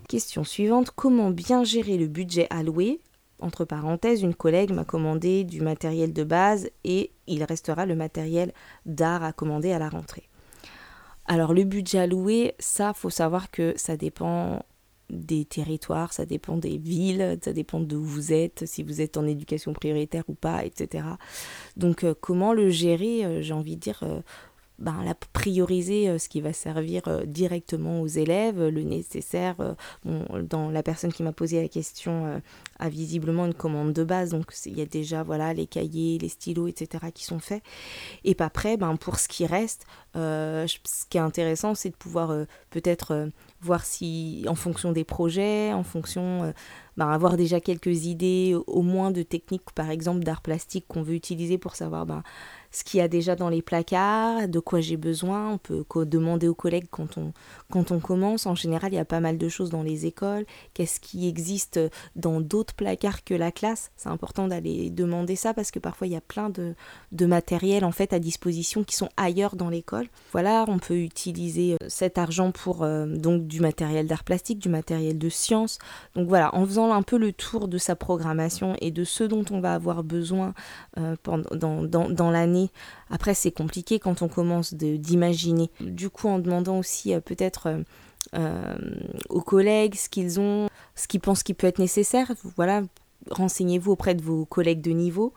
Question 0.08 0.44
suivante, 0.44 0.92
comment 0.96 1.30
bien 1.32 1.64
gérer 1.64 1.98
le 1.98 2.08
budget 2.08 2.48
alloué 2.50 3.00
entre 3.40 3.66
parenthèses, 3.66 4.22
une 4.22 4.36
collègue 4.36 4.72
m'a 4.72 4.86
commandé 4.86 5.44
du 5.44 5.62
matériel 5.62 6.14
de 6.14 6.24
base 6.24 6.70
et 6.84 7.12
il 7.28 7.44
restera 7.44 7.86
le 7.86 7.96
matériel 7.96 8.54
d'art 8.86 9.24
à 9.24 9.34
commander 9.34 9.72
à 9.72 9.80
la 9.80 9.90
rentrée. 9.90 10.30
Alors 11.26 11.54
le 11.54 11.64
budget 11.64 12.00
alloué, 12.00 12.56
ça, 12.60 12.94
faut 12.94 13.12
savoir 13.12 13.52
que 13.52 13.74
ça 13.78 13.98
dépend 13.98 14.64
des 15.10 15.46
territoires, 15.46 16.14
ça 16.14 16.26
dépend 16.26 16.58
des 16.58 16.78
villes, 16.78 17.38
ça 17.42 17.54
dépend 17.54 17.80
de 17.80 17.96
où 17.96 18.04
vous 18.04 18.34
êtes, 18.34 18.66
si 18.66 18.84
vous 18.84 19.02
êtes 19.02 19.18
en 19.18 19.26
éducation 19.26 19.74
prioritaire 19.74 20.24
ou 20.28 20.34
pas, 20.34 20.66
etc. 20.66 21.06
Donc 21.78 22.04
euh, 22.04 22.14
comment 22.20 22.54
le 22.54 22.70
gérer, 22.70 23.26
euh, 23.26 23.42
j'ai 23.42 23.54
envie 23.54 23.76
de 23.76 23.82
dire, 23.82 24.00
euh, 24.04 24.22
ben, 24.80 25.04
la 25.04 25.14
prioriser 25.14 26.10
euh, 26.10 26.18
ce 26.18 26.30
qui 26.30 26.40
va 26.40 26.54
servir 26.54 27.02
euh, 27.08 27.26
directement 27.26 28.02
aux 28.02 28.08
élèves, 28.08 28.62
le 28.68 28.84
nécessaire. 28.84 29.56
Euh, 29.60 29.74
dans 30.42 30.70
la 30.70 30.84
personne 30.84 31.12
qui 31.12 31.22
m'a 31.24 31.34
posé 31.34 31.62
la 31.62 31.68
question 31.68 32.42
a 32.80 32.90
visiblement 32.90 33.46
une 33.46 33.54
commande 33.54 33.94
de 33.94 34.04
base, 34.04 34.32
donc 34.32 34.54
il 34.66 34.78
y 34.78 34.82
a 34.82 34.86
déjà 34.86 35.24
voilà 35.24 35.54
les 35.54 35.68
cahiers, 35.68 36.18
les 36.18 36.30
stylos, 36.30 36.68
etc. 36.68 37.06
qui 37.14 37.26
sont 37.26 37.40
faits. 37.40 37.62
Et 38.24 38.36
pas 38.36 38.46
après, 38.46 38.78
ben, 38.78 38.96
pour 38.96 39.20
ce 39.20 39.28
qui 39.28 39.46
reste, 39.46 39.86
ce 40.16 41.06
qui 41.10 41.18
est 41.18 41.22
intéressant, 41.22 41.76
c'est 41.76 41.90
de 41.90 41.96
pouvoir 41.96 42.34
peut-être 42.70 43.30
voir 43.62 43.86
si, 43.86 44.46
en 44.48 44.56
fonction 44.56 44.92
des 44.92 45.04
projets, 45.04 45.74
en 45.74 45.84
fonction, 45.84 46.54
ben, 46.98 47.10
avoir 47.10 47.38
déjà 47.38 47.60
quelques 47.60 48.06
idées, 48.06 48.56
au 48.68 48.82
moins 48.82 49.12
de 49.12 49.24
techniques, 49.24 49.72
par 49.76 49.90
exemple 49.90 50.24
d'art 50.24 50.42
plastique 50.42 50.86
qu'on 50.88 51.04
veut 51.04 51.16
utiliser 51.16 51.58
pour 51.58 51.76
savoir 51.76 52.06
ben, 52.06 52.24
ce 52.72 52.84
qu'il 52.84 53.00
y 53.00 53.02
a 53.02 53.08
déjà 53.08 53.36
dans 53.36 53.50
les 53.50 53.62
placards, 53.62 54.48
de 54.48 54.60
quoi 54.60 54.82
j'ai 54.82 54.98
besoin. 54.98 55.52
On 55.52 55.58
peut 55.58 56.06
demander 56.06 56.48
aux 56.48 56.56
collègues 56.56 56.88
quand 56.90 57.18
on, 57.18 57.34
quand 57.72 57.92
on 57.92 58.00
commence. 58.00 58.46
En 58.46 58.56
général, 58.56 58.94
il 58.94 58.96
y 58.96 59.00
a 59.00 59.06
pas 59.06 59.20
mal 59.20 59.38
de 59.38 59.50
choses 59.50 59.70
dans 59.70 59.84
les 59.84 60.06
écoles. 60.06 60.46
Qu'est-ce 60.74 61.00
qui 61.00 61.28
existe 61.28 61.80
dans 62.16 62.42
d'autres 62.42 62.74
placards 62.74 63.24
que 63.24 63.34
la 63.34 63.52
classe? 63.52 63.92
C'est 63.96 64.10
important 64.10 64.48
d'aller 64.48 64.90
demander 64.90 65.36
ça 65.36 65.54
parce 65.54 65.72
que 65.72 65.80
parfois 65.80 66.08
il 66.08 66.14
y 66.14 66.16
a 66.16 66.22
plein 66.22 66.50
de, 66.50 66.76
de 67.12 67.26
matériel 67.26 67.86
en 67.86 67.92
fait 67.92 68.14
à 68.14 68.20
disposition 68.20 68.84
qui 68.84 68.96
sont 68.96 69.10
ailleurs 69.18 69.56
dans 69.56 69.70
l'école. 69.70 70.08
Voilà, 70.32 70.66
on 70.68 70.80
peut 70.80 70.98
utiliser 70.98 71.74
euh, 71.74 71.86
cet 71.88 72.18
argent 72.18 72.52
pour 72.52 72.84
euh, 72.84 73.06
donc 73.06 73.48
du 73.48 73.62
matériel 73.62 74.08
d'art 74.08 74.24
plastique, 74.24 74.60
du 74.60 74.70
matériel 74.70 75.18
de 75.18 75.30
science. 75.30 75.78
Donc 76.16 76.28
voilà, 76.28 76.54
en 76.56 76.66
faisant 76.66 76.92
un 76.92 77.02
peu 77.02 77.18
le 77.18 77.34
tour 77.34 77.68
de 77.68 77.78
sa 77.78 77.96
programmation 77.96 78.76
et 78.82 78.92
de 78.92 79.04
ce 79.04 79.24
dont 79.24 79.46
on 79.52 79.60
va 79.60 79.74
avoir 79.74 80.04
besoin 80.04 80.54
euh, 80.98 81.16
pendant, 81.24 81.56
dans, 81.56 81.84
dans, 81.84 82.10
dans 82.10 82.32
l'année 82.32 82.59
après, 83.10 83.34
c'est 83.34 83.52
compliqué 83.52 84.00
quand 84.00 84.22
on 84.22 84.28
commence 84.28 84.74
d'imaginer. 84.74 85.70
Du 85.80 86.10
coup, 86.10 86.28
en 86.28 86.40
demandant 86.40 86.80
aussi 86.80 87.14
euh, 87.14 87.20
peut-être 87.20 87.84
euh, 88.36 88.76
aux 89.30 89.42
collègues 89.42 89.96
ce 89.96 90.10
qu'ils 90.10 90.40
ont, 90.40 90.70
ce 90.96 91.08
qu'ils 91.08 91.20
pensent 91.20 91.44
qui 91.44 91.54
peut 91.54 91.68
être 91.68 91.80
nécessaire. 91.80 92.32
Voilà, 92.56 92.84
renseignez-vous 93.32 93.92
auprès 93.92 94.16
de 94.16 94.22
vos 94.22 94.46
collègues 94.46 94.82
de 94.82 94.92
niveau. 94.92 95.34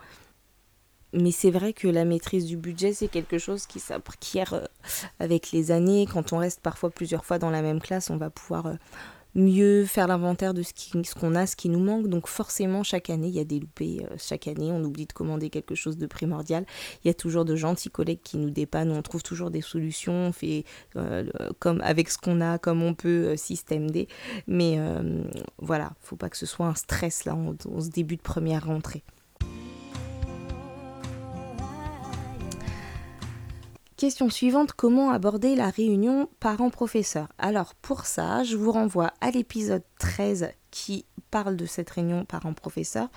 Mais 1.15 1.31
c'est 1.31 1.51
vrai 1.51 1.73
que 1.73 1.87
la 1.87 2.05
maîtrise 2.05 2.45
du 2.45 2.57
budget, 2.57 2.91
c'est 2.93 3.07
quelque 3.07 3.37
chose 3.37 3.67
qui 3.67 3.79
s'acquiert 3.79 4.67
avec 5.19 5.51
les 5.51 5.69
années. 5.69 6.07
Quand 6.11 6.33
on 6.33 6.37
reste 6.39 6.59
parfois 6.59 6.89
plusieurs 6.89 7.23
fois 7.23 7.37
dans 7.37 7.51
la 7.51 7.61
même 7.61 7.79
classe, 7.79 8.09
on 8.09 8.17
va 8.17 8.31
pouvoir 8.31 8.73
mieux 9.35 9.85
faire 9.85 10.07
l'inventaire 10.07 10.53
de 10.53 10.61
ce 10.61 10.73
qu'on 10.73 11.03
ce 11.03 11.35
a, 11.35 11.47
ce 11.47 11.55
qui 11.55 11.69
nous 11.69 11.79
manque. 11.79 12.07
Donc 12.07 12.27
forcément, 12.27 12.83
chaque 12.83 13.09
année, 13.09 13.27
il 13.27 13.33
y 13.33 13.39
a 13.39 13.43
des 13.43 13.59
loupés. 13.59 14.01
Euh, 14.03 14.15
chaque 14.17 14.47
année, 14.47 14.71
on 14.71 14.83
oublie 14.83 15.05
de 15.05 15.13
commander 15.13 15.49
quelque 15.49 15.75
chose 15.75 15.97
de 15.97 16.07
primordial. 16.07 16.65
Il 17.03 17.07
y 17.07 17.11
a 17.11 17.13
toujours 17.13 17.45
de 17.45 17.55
gentils 17.55 17.89
collègues 17.89 18.21
qui 18.23 18.37
nous 18.37 18.49
dépannent. 18.49 18.91
On 18.91 19.01
trouve 19.01 19.23
toujours 19.23 19.51
des 19.51 19.61
solutions. 19.61 20.27
On 20.27 20.31
fait 20.31 20.65
euh, 20.95 21.25
comme 21.59 21.81
avec 21.81 22.09
ce 22.09 22.17
qu'on 22.17 22.41
a, 22.41 22.57
comme 22.57 22.83
on 22.83 22.93
peut, 22.93 23.29
euh, 23.29 23.35
système 23.35 23.89
D. 23.89 24.07
Mais 24.47 24.79
voilà, 25.57 25.93
faut 26.01 26.15
pas 26.15 26.29
que 26.29 26.37
ce 26.37 26.45
soit 26.45 26.67
un 26.67 26.75
stress 26.75 27.25
là, 27.25 27.35
on, 27.35 27.55
on 27.69 27.81
se 27.81 27.89
début 27.89 28.15
de 28.17 28.21
première 28.21 28.65
rentrée. 28.65 29.03
Question 33.97 34.29
suivante, 34.29 34.73
comment 34.73 35.11
aborder 35.11 35.55
la 35.55 35.69
réunion 35.69 36.27
parents-professeurs 36.39 37.27
Alors 37.37 37.75
pour 37.75 38.05
ça, 38.05 38.43
je 38.43 38.57
vous 38.57 38.71
renvoie 38.71 39.13
à 39.21 39.29
l'épisode 39.29 39.83
13 39.99 40.49
qui 40.71 41.05
parle 41.29 41.55
de 41.55 41.65
cette 41.67 41.91
réunion 41.91 42.25
parents-professeurs. 42.25 43.09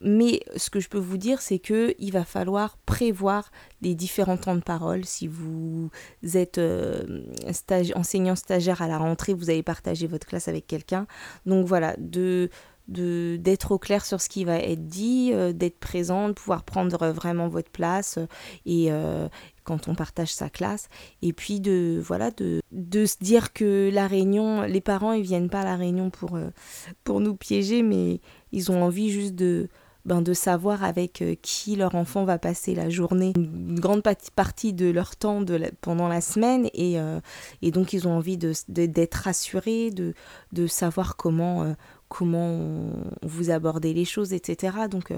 Mais 0.00 0.40
ce 0.56 0.70
que 0.70 0.80
je 0.80 0.88
peux 0.88 0.98
vous 0.98 1.18
dire, 1.18 1.40
c'est 1.40 1.58
que 1.58 1.94
il 1.98 2.12
va 2.12 2.24
falloir 2.24 2.78
prévoir 2.78 3.50
les 3.82 3.94
différents 3.94 4.36
temps 4.36 4.54
de 4.54 4.60
parole. 4.60 5.04
Si 5.04 5.26
vous 5.26 5.90
êtes 6.34 6.58
euh, 6.58 7.22
enseignant 7.94 8.36
stagiaire 8.36 8.82
à 8.82 8.88
la 8.88 8.98
rentrée, 8.98 9.34
vous 9.34 9.50
allez 9.50 9.62
partager 9.62 10.06
votre 10.06 10.26
classe 10.26 10.48
avec 10.48 10.66
quelqu'un. 10.66 11.06
Donc 11.46 11.66
voilà, 11.66 11.94
de 11.98 12.50
d'être 12.86 13.72
au 13.72 13.78
clair 13.78 14.04
sur 14.04 14.20
ce 14.20 14.28
qui 14.28 14.44
va 14.44 14.58
être 14.58 14.86
dit, 14.86 15.30
euh, 15.32 15.52
d'être 15.52 15.78
présent, 15.78 16.28
de 16.28 16.34
pouvoir 16.34 16.64
prendre 16.64 17.08
vraiment 17.08 17.48
votre 17.48 17.70
place 17.70 18.18
euh, 18.18 18.26
et, 18.66 18.90
quand 19.64 19.88
on 19.88 19.94
partage 19.94 20.32
sa 20.32 20.48
classe. 20.48 20.88
Et 21.22 21.32
puis 21.32 21.60
de 21.60 22.00
voilà 22.02 22.30
de, 22.30 22.60
de 22.72 23.06
se 23.06 23.16
dire 23.20 23.52
que 23.52 23.90
la 23.92 24.06
réunion 24.06 24.62
les 24.62 24.80
parents 24.80 25.12
ils 25.12 25.22
viennent 25.22 25.50
pas 25.50 25.60
à 25.60 25.64
la 25.64 25.76
réunion 25.76 26.10
pour 26.10 26.36
euh, 26.36 26.50
pour 27.02 27.20
nous 27.20 27.34
piéger 27.34 27.82
mais 27.82 28.20
ils 28.52 28.70
ont 28.70 28.82
envie 28.82 29.10
juste 29.10 29.34
de 29.34 29.68
ben, 30.04 30.20
de 30.20 30.34
savoir 30.34 30.84
avec 30.84 31.22
euh, 31.22 31.34
qui 31.40 31.76
leur 31.76 31.94
enfant 31.94 32.24
va 32.24 32.38
passer 32.38 32.74
la 32.74 32.90
journée, 32.90 33.32
une 33.36 33.80
grande 33.80 34.02
partie 34.36 34.74
de 34.74 34.90
leur 34.90 35.16
temps 35.16 35.40
de 35.40 35.58
pendant 35.80 36.08
la 36.08 36.20
semaine, 36.20 36.68
et, 36.74 37.00
euh, 37.00 37.20
et 37.62 37.70
donc 37.70 37.94
ils 37.94 38.06
ont 38.06 38.12
envie 38.12 38.36
d'être 38.36 38.68
de, 38.68 39.24
rassurés, 39.24 39.90
de, 39.90 40.12
de 40.52 40.66
savoir 40.66 41.16
comment, 41.16 41.74
comment 42.08 42.80
vous 43.22 43.50
abordez 43.50 43.92
les 43.94 44.04
choses, 44.04 44.32
etc. 44.32 44.88
Donc 44.90 45.12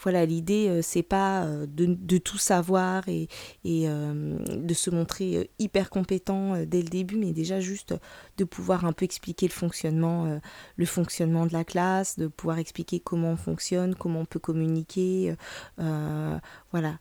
voilà, 0.00 0.24
l'idée, 0.24 0.68
euh, 0.68 0.80
c'est 0.82 1.02
pas 1.02 1.44
euh, 1.44 1.66
de, 1.68 2.18
tout 2.18 2.38
savoir 2.38 3.08
et, 3.08 3.28
euh, 3.66 4.38
de 4.38 4.74
se 4.74 4.90
montrer 4.90 5.50
hyper 5.58 5.90
compétent 5.90 6.64
dès 6.64 6.82
le 6.82 6.88
début, 6.88 7.16
mais 7.16 7.32
déjà 7.32 7.60
juste 7.60 7.94
de 8.36 8.44
pouvoir 8.44 8.84
un 8.84 8.92
peu 8.92 9.04
expliquer 9.04 9.46
le 9.46 9.52
fonctionnement, 9.52 10.40
le 10.76 10.86
fonctionnement 10.86 11.46
de 11.46 11.52
la 11.52 11.64
classe, 11.64 12.18
de 12.18 12.26
pouvoir 12.28 12.58
expliquer 12.58 13.00
comment 13.00 13.32
on 13.32 13.36
fonctionne, 13.36 13.94
comment 13.94 14.20
on 14.20 14.24
peut 14.24 14.38
communiquer, 14.38 15.34
voilà. 15.76 16.98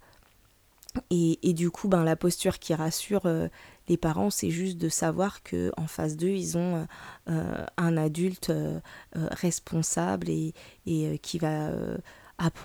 Et, 1.12 1.53
du 1.53 1.70
coup, 1.70 1.88
ben, 1.88 2.03
la 2.03 2.15
posture 2.15 2.58
qui 2.60 2.74
rassure 2.74 3.27
les 3.88 3.98
parents, 3.98 4.29
c'est 4.29 4.50
juste 4.50 4.77
de 4.77 4.89
savoir 4.89 5.44
que 5.44 5.72
en 5.77 5.88
face 5.88 6.17
d'eux, 6.17 6.29
ils 6.29 6.58
ont 6.58 6.88
un 7.27 7.98
adulte 7.98 8.51
responsable 9.13 10.29
et, 10.29 10.53
et 10.86 11.17
qui 11.20 11.39
va 11.39 11.72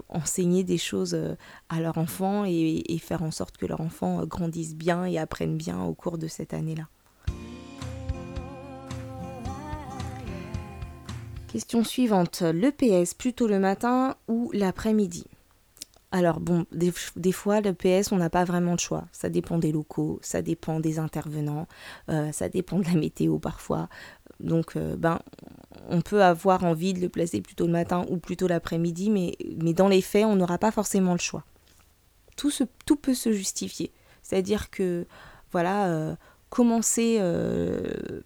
enseigner 0.09 0.65
des 0.65 0.79
choses 0.79 1.15
euh, 1.15 1.35
à 1.69 1.81
leur 1.81 1.99
enfant 1.99 2.45
et, 2.45 2.99
faire 2.99 3.23
en 3.23 3.31
sorte 3.31 3.57
que 3.57 3.67
leur 3.67 3.81
enfant 3.81 4.21
euh, 4.21 4.27
grandisse 4.27 4.75
bien 4.75 5.05
et 5.05 5.19
apprenne 5.19 5.57
bien 5.57 5.83
au 5.83 5.95
cours 5.95 6.19
de 6.19 6.29
cette 6.29 6.55
année-là. 6.55 6.89
Question 11.49 11.85
suivante, 11.85 12.43
l'EPS 12.43 13.15
plutôt 13.15 13.47
le 13.47 13.59
matin 13.59 14.17
ou 14.27 14.51
l'après-midi? 14.55 15.27
Alors 16.13 16.41
bon, 16.41 16.67
des, 16.73 17.33
fois, 17.33 17.61
le 17.61 17.73
PS, 17.73 18.13
on 18.13 18.17
n'a 18.17 18.31
pas 18.31 18.45
vraiment 18.45 18.75
de 18.75 18.81
choix. 18.81 19.05
Ça 19.13 19.29
dépend 19.29 19.59
des 19.59 19.73
locaux, 19.73 20.21
ça 20.23 20.43
dépend 20.43 20.79
des 20.79 20.99
intervenants, 20.99 21.67
euh, 22.11 22.31
ça 22.33 22.49
dépend 22.49 22.79
de 22.79 22.85
la 22.85 22.95
météo 22.95 23.39
parfois. 23.39 23.89
Donc, 24.39 24.77
ben, 24.77 25.21
on 25.89 26.01
peut 26.01 26.23
avoir 26.23 26.65
envie 26.65 26.93
de 26.93 27.01
le 27.01 27.09
placer 27.09 27.41
plutôt 27.41 27.67
le 27.67 27.73
matin 27.73 28.05
ou 28.09 28.19
plutôt 28.19 28.47
l'après-midi, 28.47 29.11
mais, 29.11 29.37
mais 29.61 29.73
dans 29.73 29.89
les 29.89 30.03
faits, 30.03 30.27
on 30.27 30.37
n'aura 30.37 30.59
pas 30.59 30.71
forcément 30.71 31.13
le 31.13 31.19
choix. 31.19 31.45
Tout, 32.37 32.53
tout 32.87 32.97
peut 32.97 33.15
se 33.15 33.33
justifier. 33.33 33.93
C'est-à-dire 34.23 34.71
que, 34.71 35.07
voilà, 35.51 35.87
euh, 35.87 36.15
commencer 36.53 37.17
euh, 37.19 37.81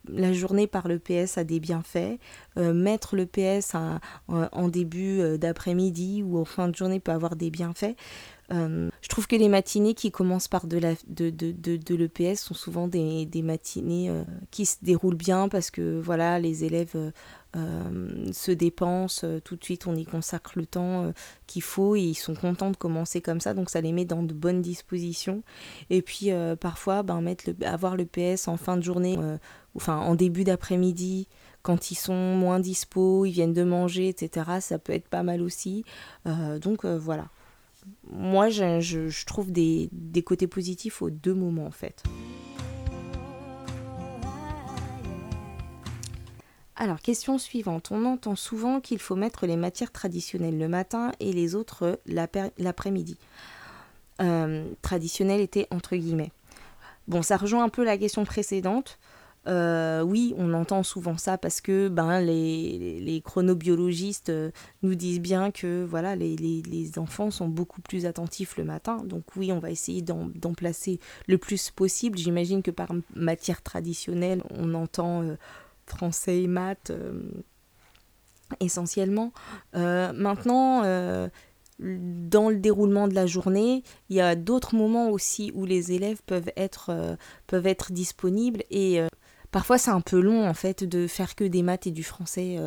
la 0.09 0.33
journée 0.33 0.66
par 0.66 0.88
le 0.88 0.99
PS 0.99 1.38
a 1.38 1.45
des 1.45 1.61
bienfaits, 1.61 2.18
euh, 2.59 2.75
mettre 2.75 3.14
le 3.14 3.25
PS 3.25 3.76
en 4.26 4.68
début 4.68 5.38
d'après-midi 5.38 6.25
ou 6.25 6.37
en 6.37 6.45
fin 6.45 6.66
de 6.66 6.75
journée 6.75 6.99
peut 6.99 7.12
avoir 7.12 7.37
des 7.37 7.50
bienfaits. 7.50 7.95
Je 8.50 9.09
trouve 9.09 9.26
que 9.26 9.37
les 9.37 9.49
matinées 9.49 9.95
qui 9.95 10.11
commencent 10.11 10.49
par 10.49 10.67
de, 10.67 10.79
la, 10.79 10.95
de, 11.09 11.31
de, 11.31 11.53
de, 11.53 11.95
l'EPS 11.95 12.41
sont 12.41 12.55
souvent 12.55 12.87
des, 12.88 13.26
des 13.26 13.43
matinées 13.43 14.11
qui 14.50 14.67
se 14.67 14.76
déroulent 14.83 15.17
bien 15.17 15.49
parce 15.49 15.71
que 15.71 16.00
voilà, 16.00 16.38
les 16.38 16.65
élèves 16.65 17.12
euh, 17.57 18.33
se 18.33 18.50
dépensent, 18.50 19.26
euh, 19.26 19.41
tout 19.41 19.57
de 19.57 19.65
suite 19.65 19.87
on 19.87 19.95
y 19.95 20.05
consacre 20.05 20.53
le 20.57 20.67
temps 20.67 21.05
euh, 21.05 21.12
qu'il 21.47 21.62
faut 21.62 21.97
et 21.97 22.03
ils 22.03 22.15
sont 22.15 22.35
contents 22.35 22.71
de 22.71 22.76
commencer 22.76 23.23
comme 23.23 23.41
ça, 23.41 23.55
donc 23.55 23.71
ça 23.71 23.81
les 23.81 23.93
met 23.93 24.05
dans 24.05 24.23
de 24.23 24.35
bonnes 24.35 24.61
dispositions. 24.61 25.43
Et 25.88 26.03
puis 26.03 26.31
parfois, 26.61 27.03
ben, 27.03 27.21
mettre 27.21 27.49
le, 27.49 27.67
avoir 27.67 27.97
le 27.97 28.05
PS 28.05 28.49
en 28.49 28.57
fin 28.57 28.76
de 28.76 28.83
journée, 28.83 29.19
enfin 29.75 29.97
en 29.99 30.15
début 30.15 30.45
d'après-midi, 30.45 31.29
quand 31.62 31.91
ils 31.91 31.95
sont 31.95 32.15
moins 32.15 32.61
dispo, 32.61 33.25
ils 33.25 33.31
viennent 33.33 33.55
de 33.55 33.65
manger, 33.65 34.09
etc., 34.09 34.61
ça 34.61 34.79
peut 34.79 34.93
être 34.93 35.09
pas 35.09 35.23
mal 35.23 35.41
aussi. 35.41 35.85
donc 36.61 36.85
voilà. 36.85 37.29
Moi, 38.11 38.49
je, 38.49 39.25
trouve 39.26 39.52
des, 39.52 39.90
côtés 40.25 40.47
positifs 40.47 41.02
aux 41.02 41.11
deux 41.11 41.35
moments 41.35 41.66
en 41.66 41.71
fait. 41.71 42.02
Alors, 46.76 47.00
question 47.00 47.38
suivante. 47.38 47.90
On 47.90 48.05
entend 48.05 48.37
souvent 48.37 48.81
qu'il 48.81 48.99
faut 48.99 49.16
mettre 49.16 49.47
les 49.47 49.57
matières 49.57 49.93
traditionnelles 49.93 50.59
le 50.59 50.69
matin 50.69 51.12
et 51.21 51.33
les 51.33 51.55
autres 51.55 51.99
l'après-midi. 52.07 53.16
Euh, 54.21 54.66
traditionnel 54.83 55.40
était 55.40 55.66
entre 55.71 55.97
guillemets. 55.97 56.33
Bon, 57.09 57.23
ça 57.23 57.37
rejoint 57.37 57.64
un 57.64 57.69
peu 57.69 57.85
la 57.85 57.97
question 57.97 58.25
précédente. 58.25 58.99
Euh, 59.47 60.03
oui, 60.03 60.35
on 60.37 60.53
entend 60.55 60.83
souvent 60.83 61.17
ça 61.17 61.38
parce 61.38 61.61
que 61.61 61.88
ben, 61.88 62.21
les, 62.21 63.23
chronobiologistes 63.25 64.31
euh, 64.31 64.50
nous 64.83 64.95
disent 64.95 65.21
bien 65.21 65.50
que 65.50 65.85
voilà, 65.85 66.17
les, 66.17 66.93
enfants 66.99 67.31
sont 67.31 67.49
beaucoup 67.49 67.81
plus 67.81 68.07
attentifs 68.07 68.57
le 68.57 68.65
matin. 68.65 68.99
Donc 69.05 69.25
oui, 69.37 69.53
on 69.53 69.59
va 69.59 69.71
essayer 69.71 70.03
d'en 70.03 70.55
placer 70.55 71.00
le 71.26 71.38
plus 71.38 71.71
possible. 71.71 72.19
J'imagine 72.19 72.62
que 72.62 72.71
par 72.71 72.88
matière 73.15 73.62
traditionnelle, 73.62 74.43
on 74.50 74.75
entend 74.75 75.37
français 75.87 76.43
et 76.43 76.47
maths 76.47 76.91
euh, 76.91 77.21
essentiellement. 78.61 79.33
Euh, 79.75 80.12
maintenant, 80.12 80.83
euh, 80.85 81.29
dans 81.79 82.49
le 82.49 82.57
déroulement 82.57 83.09
de 83.09 83.15
la 83.15 83.26
journée, 83.26 83.83
il 84.09 84.17
y 84.17 84.21
a 84.21 84.35
d'autres 84.35 84.75
moments 84.75 85.11
aussi 85.11 85.53
où 85.55 85.65
les 85.65 85.93
élèves 85.93 86.21
peuvent 86.26 86.50
être, 86.57 87.17
peuvent 87.47 87.67
être 87.67 87.93
disponibles 87.93 88.62
et 88.71 89.00
Parfois, 89.56 89.78
c'est 89.78 89.90
un 89.90 90.02
peu 90.02 90.20
long 90.20 90.46
en 90.46 90.52
fait 90.52 90.84
de 90.84 91.06
faire 91.06 91.34
que 91.34 91.42
des 91.42 91.62
maths 91.62 91.86
et 91.86 91.90
du 91.90 92.02
français 92.02 92.58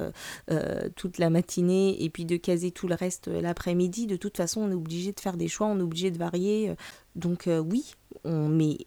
toute 0.95 1.19
la 1.19 1.29
matinée 1.29 2.03
et 2.03 2.09
puis 2.09 2.25
de 2.25 2.35
caser 2.35 2.71
tout 2.71 2.87
le 2.87 2.95
reste 2.95 3.27
l'après-midi. 3.27 4.07
De 4.07 4.15
toute 4.15 4.37
façon, 4.37 4.61
on 4.61 4.71
est 4.71 4.73
obligé 4.73 5.11
de 5.11 5.19
faire 5.19 5.37
des 5.37 5.47
choix, 5.47 5.67
on 5.67 5.77
est 5.77 5.83
obligé 5.83 6.09
de 6.09 6.17
varier. 6.17 6.73
Donc 7.15 7.47
oui, 7.47 7.93
on 8.23 8.47
met 8.47 8.79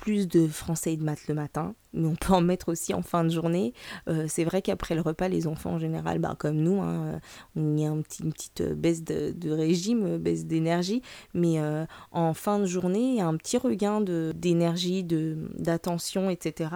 plus 0.00 0.26
de 0.26 0.48
français 0.48 0.94
et 0.94 0.96
de 0.96 1.04
maths 1.04 1.28
le 1.28 1.34
matin, 1.34 1.74
mais 1.92 2.08
on 2.08 2.14
peut 2.14 2.32
en 2.32 2.40
mettre 2.40 2.70
aussi 2.70 2.94
en 2.94 3.02
fin 3.02 3.22
de 3.22 3.28
journée. 3.28 3.74
Euh, 4.08 4.24
c'est 4.28 4.44
vrai 4.44 4.62
qu'après 4.62 4.94
le 4.94 5.02
repas, 5.02 5.28
les 5.28 5.46
enfants 5.46 5.72
en 5.72 5.78
général, 5.78 6.18
bah, 6.18 6.34
comme 6.38 6.56
nous, 6.56 6.80
hein, 6.80 7.04
euh, 7.04 7.18
on 7.54 7.76
y 7.76 7.84
a 7.84 7.90
un 7.90 8.00
petit, 8.00 8.22
une 8.22 8.32
petite 8.32 8.62
baisse 8.62 9.04
de, 9.04 9.50
régime, 9.50 10.16
baisse 10.16 10.46
d'énergie, 10.46 11.02
mais 11.34 11.60
euh, 11.60 11.84
en 12.12 12.32
fin 12.32 12.58
de 12.58 12.64
journée, 12.64 13.10
il 13.10 13.16
y 13.16 13.20
a 13.20 13.26
un 13.26 13.36
petit 13.36 13.58
regain 13.58 14.00
d'énergie, 14.00 15.04
d'attention, 15.04 16.30
etc. 16.30 16.70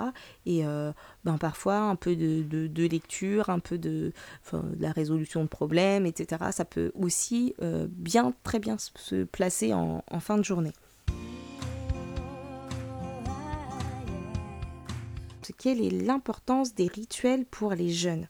Et 0.45 0.65
ben, 1.25 1.39
parfois, 1.39 1.79
un 1.79 1.97
peu 1.97 2.17
de, 2.17 2.87
lecture, 2.87 3.49
un 3.49 3.59
peu 3.59 3.79
de, 3.79 4.13
la 4.79 4.93
résolution 4.93 5.43
de 5.43 5.49
problèmes, 5.49 6.05
etc. 6.05 6.43
Ça 6.51 6.67
peut 6.67 6.93
aussi 6.95 7.55
bien, 7.89 8.35
très 8.43 8.59
bien 8.59 8.77
se 8.79 9.25
placer 9.25 9.73
en 9.73 10.21
fin 10.21 10.37
de 10.37 10.45
journée. 10.45 10.73
Quelle 15.53 15.81
est 15.81 15.91
l'importance 15.91 16.75
des 16.75 16.87
rituels 16.87 17.45
pour 17.45 17.73
les 17.73 17.91
jeunes 17.91 18.27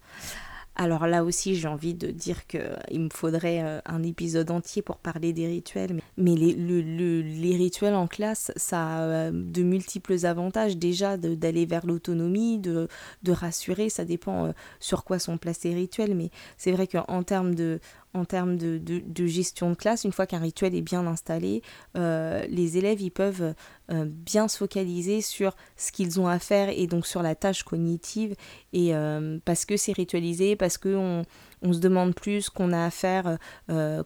alors 0.76 1.06
là 1.06 1.22
aussi, 1.22 1.54
j'ai 1.54 1.68
envie 1.68 1.94
de 1.94 2.08
dire 2.08 2.46
qu'il 2.48 3.00
me 3.00 3.08
faudrait 3.12 3.62
euh, 3.62 3.80
un 3.84 4.02
épisode 4.02 4.50
entier 4.50 4.82
pour 4.82 4.98
parler 4.98 5.32
des 5.32 5.46
rituels. 5.46 6.00
Mais 6.16 6.34
les, 6.34 7.56
rituels 7.56 7.94
en 7.94 8.08
classe, 8.08 8.50
ça 8.56 8.84
a 8.84 9.00
euh, 9.02 9.30
de 9.32 9.62
multiples 9.62 10.26
avantages. 10.26 10.76
Déjà, 10.76 11.16
d'aller 11.16 11.64
vers 11.64 11.86
l'autonomie, 11.86 12.58
de, 12.58 12.88
de 13.22 13.32
rassurer, 13.32 13.88
ça 13.88 14.04
dépend 14.04 14.46
euh, 14.46 14.52
sur 14.80 15.04
quoi 15.04 15.20
sont 15.20 15.38
placés 15.38 15.68
les 15.68 15.76
rituels. 15.76 16.16
Mais 16.16 16.30
c'est 16.56 16.72
vrai 16.72 16.88
qu'en 16.88 17.22
termes 17.22 17.54
de, 17.54 17.78
en 18.14 18.24
termes 18.24 18.56
de, 18.56 18.78
de, 18.78 19.26
gestion 19.26 19.70
de 19.70 19.74
classe, 19.74 20.04
une 20.04 20.12
fois 20.12 20.26
qu'un 20.26 20.38
rituel 20.38 20.74
est 20.74 20.82
bien 20.82 21.06
installé, 21.06 21.62
euh, 21.96 22.44
les 22.48 22.78
élèves 22.78 23.00
ils 23.00 23.10
peuvent 23.10 23.54
euh, 23.90 24.04
bien 24.06 24.46
se 24.46 24.56
focaliser 24.56 25.20
sur 25.20 25.54
ce 25.76 25.90
qu'ils 25.90 26.20
ont 26.20 26.28
à 26.28 26.38
faire 26.38 26.68
et 26.68 26.86
donc 26.86 27.06
sur 27.06 27.22
la 27.22 27.34
tâche 27.34 27.64
cognitive. 27.64 28.34
Et 28.72 28.94
euh, 28.94 29.38
parce 29.44 29.64
que 29.64 29.76
c'est 29.76 29.92
ritualisé, 29.92 30.54
parce 30.54 30.78
qu'on 30.78 31.22
on 31.62 31.72
se 31.72 31.80
demande 31.80 32.14
plus 32.14 32.50
qu'on 32.50 32.72
a 32.72 32.84
à 32.84 32.90
faire, 32.90 33.38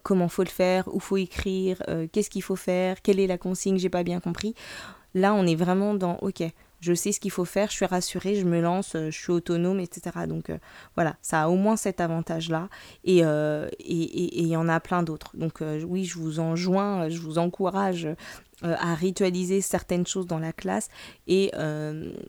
comment 0.03 0.29
faut 0.29 0.43
le 0.43 0.49
faire, 0.49 0.87
où 0.93 0.99
faut 0.99 1.17
écrire, 1.17 1.81
qu'est-ce 2.11 2.29
qu'il 2.29 2.41
faut 2.41 2.55
faire, 2.55 3.01
quelle 3.01 3.19
est 3.19 3.27
la 3.27 3.37
consigne, 3.37 3.77
j'ai 3.77 3.89
pas 3.89 4.03
bien 4.03 4.19
compris. 4.19 4.55
Là, 5.13 5.33
on 5.33 5.45
est 5.45 5.55
vraiment 5.55 5.93
dans 5.93 6.17
OK 6.21 6.43
je 6.79 6.93
sais 6.93 7.11
ce 7.11 7.19
qu'il 7.19 7.31
faut 7.31 7.45
faire, 7.45 7.69
je 7.69 7.75
suis 7.75 7.85
rassurée, 7.85 8.35
je 8.35 8.45
me 8.45 8.61
lance, 8.61 8.95
euh, 8.95 9.11
je 9.11 9.17
suis 9.17 9.31
autonome, 9.31 9.79
etc. 9.79 10.25
Donc 10.27 10.49
euh, 10.49 10.57
voilà, 10.95 11.17
ça 11.21 11.43
a 11.43 11.47
au 11.49 11.55
moins 11.55 11.75
cet 11.75 11.99
avantage-là. 11.99 12.69
Euh, 13.07 13.69
et 13.79 14.39
il 14.41 14.47
y 14.47 14.55
en 14.55 14.69
a 14.69 14.79
plein 14.79 15.03
d'autres. 15.03 15.31
Donc 15.35 15.61
oui, 15.85 16.05
je 16.05 16.17
vous 16.17 16.39
enjoins, 16.39 17.09
je 17.09 17.19
vous 17.19 17.37
encourage 17.37 18.07
à 18.61 18.93
ritualiser 18.93 19.61
certaines 19.61 20.05
choses 20.05 20.27
dans 20.27 20.39
la 20.39 20.51
classe 20.51 20.89
et 21.27 21.51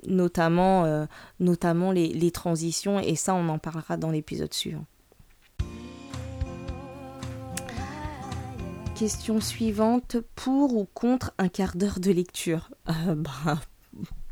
notamment, 0.07 1.07
notamment 1.38 1.92
les, 1.92 2.09
les 2.09 2.30
transitions. 2.30 3.00
Et 3.00 3.16
ça, 3.16 3.35
on 3.35 3.49
en 3.49 3.59
parlera 3.59 3.97
dans 3.97 4.11
l'épisode 4.11 4.54
suivant. 4.54 4.85
question 8.97 9.40
suivante, 9.40 10.19
pour 10.37 10.76
ou 10.76 10.87
contre 10.92 11.33
un 11.38 11.49
quart 11.49 11.75
d'heure 11.75 12.00
de 12.00 12.11
lecture? 12.11 12.69
Bah, 12.87 13.59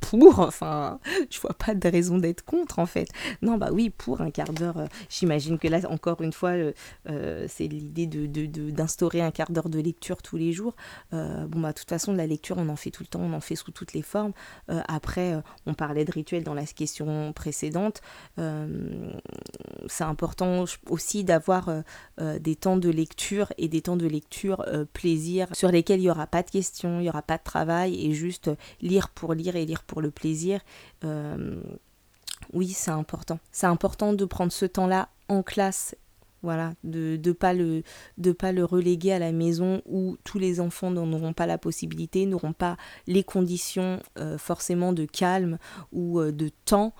pour, 0.08 0.38
enfin, 0.38 1.00
je 1.30 1.38
vois 1.38 1.52
pas 1.52 1.74
de 1.74 1.86
raison 1.86 2.16
d'être 2.16 2.42
contre 2.42 2.78
en 2.78 2.86
fait. 2.86 3.08
Non, 3.42 3.58
bah 3.58 3.68
oui, 3.72 3.90
pour 3.90 4.22
un 4.22 4.30
quart 4.30 4.54
d'heure, 4.54 4.78
euh, 4.78 4.86
j'imagine 5.10 5.58
que 5.58 5.68
là, 5.68 5.80
encore 5.90 6.22
une 6.22 6.32
fois, 6.32 6.50
euh, 6.50 6.72
euh, 7.10 7.44
c'est 7.46 7.66
l'idée 7.66 8.06
d'instaurer 8.06 9.18
de, 9.18 9.24
un 9.24 9.30
quart 9.30 9.50
d'heure 9.50 9.68
de 9.68 9.78
lecture 9.78 10.22
tous 10.22 10.38
les 10.38 10.52
jours. 10.52 10.74
bon, 11.12 11.60
bah, 11.60 11.72
de 11.72 11.78
toute 11.78 11.90
façon, 11.90 12.12
de 12.12 12.16
la 12.16 12.26
lecture, 12.26 12.56
on 12.56 12.70
en 12.70 12.76
fait 12.76 12.90
tout 12.90 13.02
le 13.02 13.08
temps, 13.08 13.20
on 13.20 13.34
en 13.34 13.40
fait 13.40 13.54
sous 13.54 13.70
toutes 13.70 13.92
les 13.92 14.00
formes. 14.00 14.32
après, 14.68 15.34
on 15.66 15.74
parlait 15.74 16.06
de 16.06 16.12
rituel 16.12 16.42
dans 16.42 16.54
la 16.54 16.64
question 16.64 17.32
précédente. 17.34 18.00
c'est 18.36 20.04
important 20.04 20.64
aussi 20.88 21.24
d'avoir 21.24 21.70
des 22.18 22.56
temps 22.56 22.76
de 22.76 22.88
lecture 22.88 23.52
et 23.58 23.68
des 23.68 23.82
temps 23.82 23.96
de 23.96 24.06
lecture 24.06 24.64
plaisir 24.92 25.48
sur 25.52 25.70
lesquels 25.70 26.00
il 26.00 26.04
n'y 26.04 26.10
aura 26.10 26.26
pas 26.26 26.42
de 26.42 26.50
questions, 26.50 26.98
il 27.00 27.02
n'y 27.02 27.08
aura 27.08 27.22
pas 27.22 27.36
de 27.36 27.42
travail 27.42 28.06
et 28.06 28.14
juste 28.14 28.50
lire 28.80 29.08
pour 29.10 29.34
lire 29.34 29.56
et 29.56 29.66
lire 29.66 29.82
pour 29.82 29.97
le 30.00 30.10
plaisir, 30.10 30.60
euh, 31.04 31.60
oui, 32.52 32.68
c'est 32.68 32.90
important. 32.90 33.38
C'est 33.52 33.66
important 33.66 34.12
de 34.12 34.24
prendre 34.24 34.52
ce 34.52 34.64
temps-là 34.64 35.08
en 35.28 35.42
classe 35.42 35.94
voilà, 36.44 36.74
de 36.84 37.18
ne 37.22 37.32
pas, 37.32 37.52
le, 37.52 37.82
pas 38.38 38.52
le 38.52 38.64
reléguer 38.64 39.10
à 39.10 39.18
la 39.18 39.32
maison 39.32 39.82
où 39.86 40.16
tous 40.22 40.38
les 40.38 40.60
enfants 40.60 40.92
n'auront 40.92 41.32
pas 41.32 41.46
la 41.46 41.58
possibilité, 41.58 42.26
n'auront 42.26 42.52
pas 42.52 42.76
les 43.08 43.24
conditions 43.24 43.98
euh, 44.18 44.38
forcément 44.38 44.92
de 44.92 45.04
calme 45.04 45.58
ou 45.90 46.20
euh, 46.20 46.30
de 46.30 46.50
temps. 46.64 46.94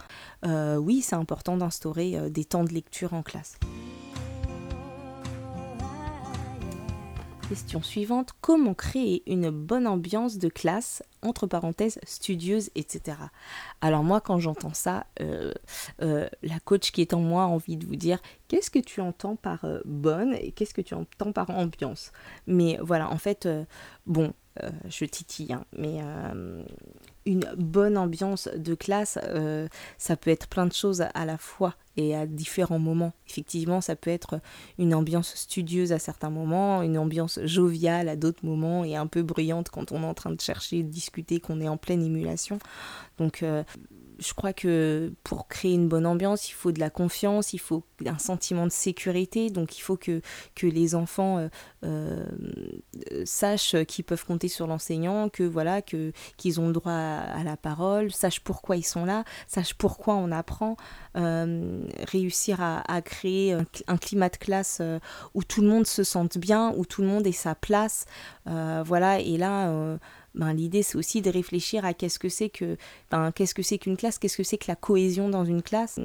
oui, 0.44 1.02
c'est 1.02 1.14
important 1.14 1.56
d'instaurer 1.56 2.30
des 2.30 2.44
temps 2.44 2.64
de 2.64 2.72
lecture 2.72 3.14
en 3.14 3.22
classe. 3.22 3.58
Question 7.48 7.82
suivante, 7.82 8.34
comment 8.42 8.74
créer 8.74 9.22
une 9.26 9.48
bonne 9.48 9.86
ambiance 9.86 10.36
de 10.36 10.50
classe, 10.50 11.02
entre 11.22 11.46
parenthèses, 11.46 11.98
studieuse, 12.04 12.68
etc. 12.74 13.16
Alors 13.80 14.04
moi, 14.04 14.20
quand 14.20 14.38
j'entends 14.38 14.74
ça, 14.74 15.06
euh, 15.22 15.54
euh, 16.02 16.28
la 16.42 16.60
coach 16.60 16.90
qui 16.90 17.00
est 17.00 17.14
en 17.14 17.20
moi 17.20 17.44
a 17.44 17.46
envie 17.46 17.78
de 17.78 17.86
vous 17.86 17.96
dire, 17.96 18.18
qu'est-ce 18.48 18.70
que 18.70 18.78
tu 18.78 19.00
entends 19.00 19.34
par 19.34 19.64
euh, 19.64 19.80
bonne 19.86 20.34
et 20.34 20.52
qu'est-ce 20.52 20.74
que 20.74 20.82
tu 20.82 20.92
entends 20.92 21.32
par 21.32 21.48
ambiance? 21.48 22.12
Mais 22.46 22.78
voilà, 22.82 23.10
en 23.10 23.18
fait, 23.18 23.48
bon, 24.06 24.34
je 24.88 25.04
titille, 25.04 25.52
hein, 25.52 25.64
mais 25.76 26.00
une 27.26 27.44
bonne 27.56 27.98
ambiance 27.98 28.48
de 28.54 28.74
classe, 28.74 29.18
ça 29.98 30.16
peut 30.16 30.30
être 30.30 30.48
plein 30.48 30.66
de 30.66 30.72
choses 30.72 31.02
à 31.14 31.24
la 31.24 31.38
fois 31.38 31.74
et 31.98 32.14
à 32.14 32.26
différents 32.26 32.78
moments. 32.78 33.12
Effectivement, 33.28 33.80
ça 33.80 33.96
peut 33.96 34.10
être 34.10 34.40
une 34.78 34.94
ambiance 34.94 35.34
studieuse 35.34 35.92
à 35.92 35.98
certains 35.98 36.30
moments, 36.30 36.82
une 36.82 36.96
ambiance 36.96 37.40
joviale 37.42 38.08
à 38.08 38.16
d'autres 38.16 38.46
moments 38.46 38.84
et 38.84 38.96
un 38.96 39.08
peu 39.08 39.22
bruyante 39.22 39.68
quand 39.68 39.90
on 39.90 40.02
est 40.02 40.06
en 40.06 40.14
train 40.14 40.30
de 40.30 40.40
chercher, 40.40 40.84
de 40.84 40.88
discuter, 40.88 41.40
qu'on 41.40 41.60
est 41.60 41.68
en 41.68 41.76
pleine 41.76 42.02
émulation. 42.02 42.60
Donc, 43.18 43.42
euh, 43.42 43.64
je 44.18 44.34
crois 44.34 44.52
que 44.52 45.12
pour 45.22 45.46
créer 45.48 45.74
une 45.74 45.88
bonne 45.88 46.06
ambiance, 46.06 46.50
il 46.50 46.54
faut 46.54 46.72
de 46.72 46.80
la 46.80 46.90
confiance, 46.90 47.52
il 47.52 47.58
faut 47.60 47.84
un 48.06 48.18
sentiment 48.18 48.66
de 48.66 48.72
sécurité. 48.72 49.50
Donc 49.50 49.78
il 49.78 49.80
faut 49.80 49.96
que, 49.96 50.20
que 50.54 50.66
les 50.66 50.94
enfants 50.94 51.38
euh, 51.38 51.48
euh, 51.84 52.26
sachent 53.24 53.76
qu'ils 53.86 54.04
peuvent 54.04 54.24
compter 54.24 54.48
sur 54.48 54.66
l'enseignant, 54.66 55.28
que 55.28 55.44
voilà, 55.44 55.82
que 55.82 56.12
qu'ils 56.36 56.60
ont 56.60 56.66
le 56.66 56.72
droit 56.72 56.92
à, 56.92 57.44
la 57.44 57.56
parole, 57.56 58.10
sachent 58.10 58.40
pourquoi 58.40 58.76
ils 58.76 58.86
sont 58.86 59.04
là, 59.04 59.24
sachent 59.46 59.74
pourquoi 59.74 60.14
on 60.14 60.32
apprend, 60.32 60.76
euh, 61.16 61.82
réussir 62.08 62.60
à, 62.60 63.02
créer 63.02 63.52
un, 63.86 63.96
climat 63.96 64.28
de 64.28 64.36
classe 64.36 64.82
où 65.34 65.44
tout 65.44 65.62
le 65.62 65.68
monde 65.68 65.86
se 65.86 66.02
sente 66.02 66.38
bien, 66.38 66.72
où 66.76 66.84
tout 66.84 67.02
le 67.02 67.08
monde 67.08 67.26
ait 67.26 67.32
sa 67.32 67.54
place. 67.54 68.06
voilà, 68.44 69.20
et 69.20 69.36
là 69.36 69.98
ben, 70.38 70.52
l'idée 70.54 70.82
c'est 70.82 70.96
aussi 70.96 71.20
de 71.20 71.30
réfléchir 71.30 71.84
à 71.84 71.92
qu'est-ce 71.92 72.18
que 72.18 72.28
c'est 72.28 72.48
que 72.48 72.76
ben, 73.10 73.32
qu'est-ce 73.32 73.54
que 73.54 73.62
c'est 73.62 73.78
qu'une 73.78 73.96
classe, 73.96 74.18
qu'est-ce 74.18 74.36
que 74.36 74.42
c'est 74.42 74.58
que 74.58 74.66
la 74.68 74.76
cohésion 74.76 75.28
dans 75.28 75.44
une 75.44 75.62
classe, 75.62 76.00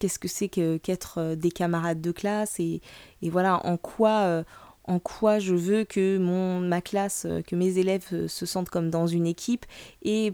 qu'est-ce 0.00 0.18
que 0.18 0.28
c'est 0.28 0.48
que 0.48 0.78
qu'être 0.78 1.18
euh, 1.18 1.36
des 1.36 1.50
camarades 1.50 2.00
de 2.00 2.10
classe 2.12 2.58
et, 2.58 2.80
voilà 3.22 3.64
en 3.66 3.76
quoi 3.76 4.20
euh, 4.20 4.44
en 4.84 4.98
quoi 4.98 5.38
je 5.38 5.54
veux 5.54 5.84
que 5.84 6.16
mon 6.18 6.60
ma 6.60 6.80
classe, 6.80 7.26
euh, 7.26 7.42
que 7.42 7.56
mes 7.56 7.78
élèves 7.78 8.26
se 8.26 8.46
sentent 8.46 8.70
comme 8.70 8.90
dans 8.90 9.06
une 9.06 9.26
équipe 9.26 9.66
et 10.02 10.32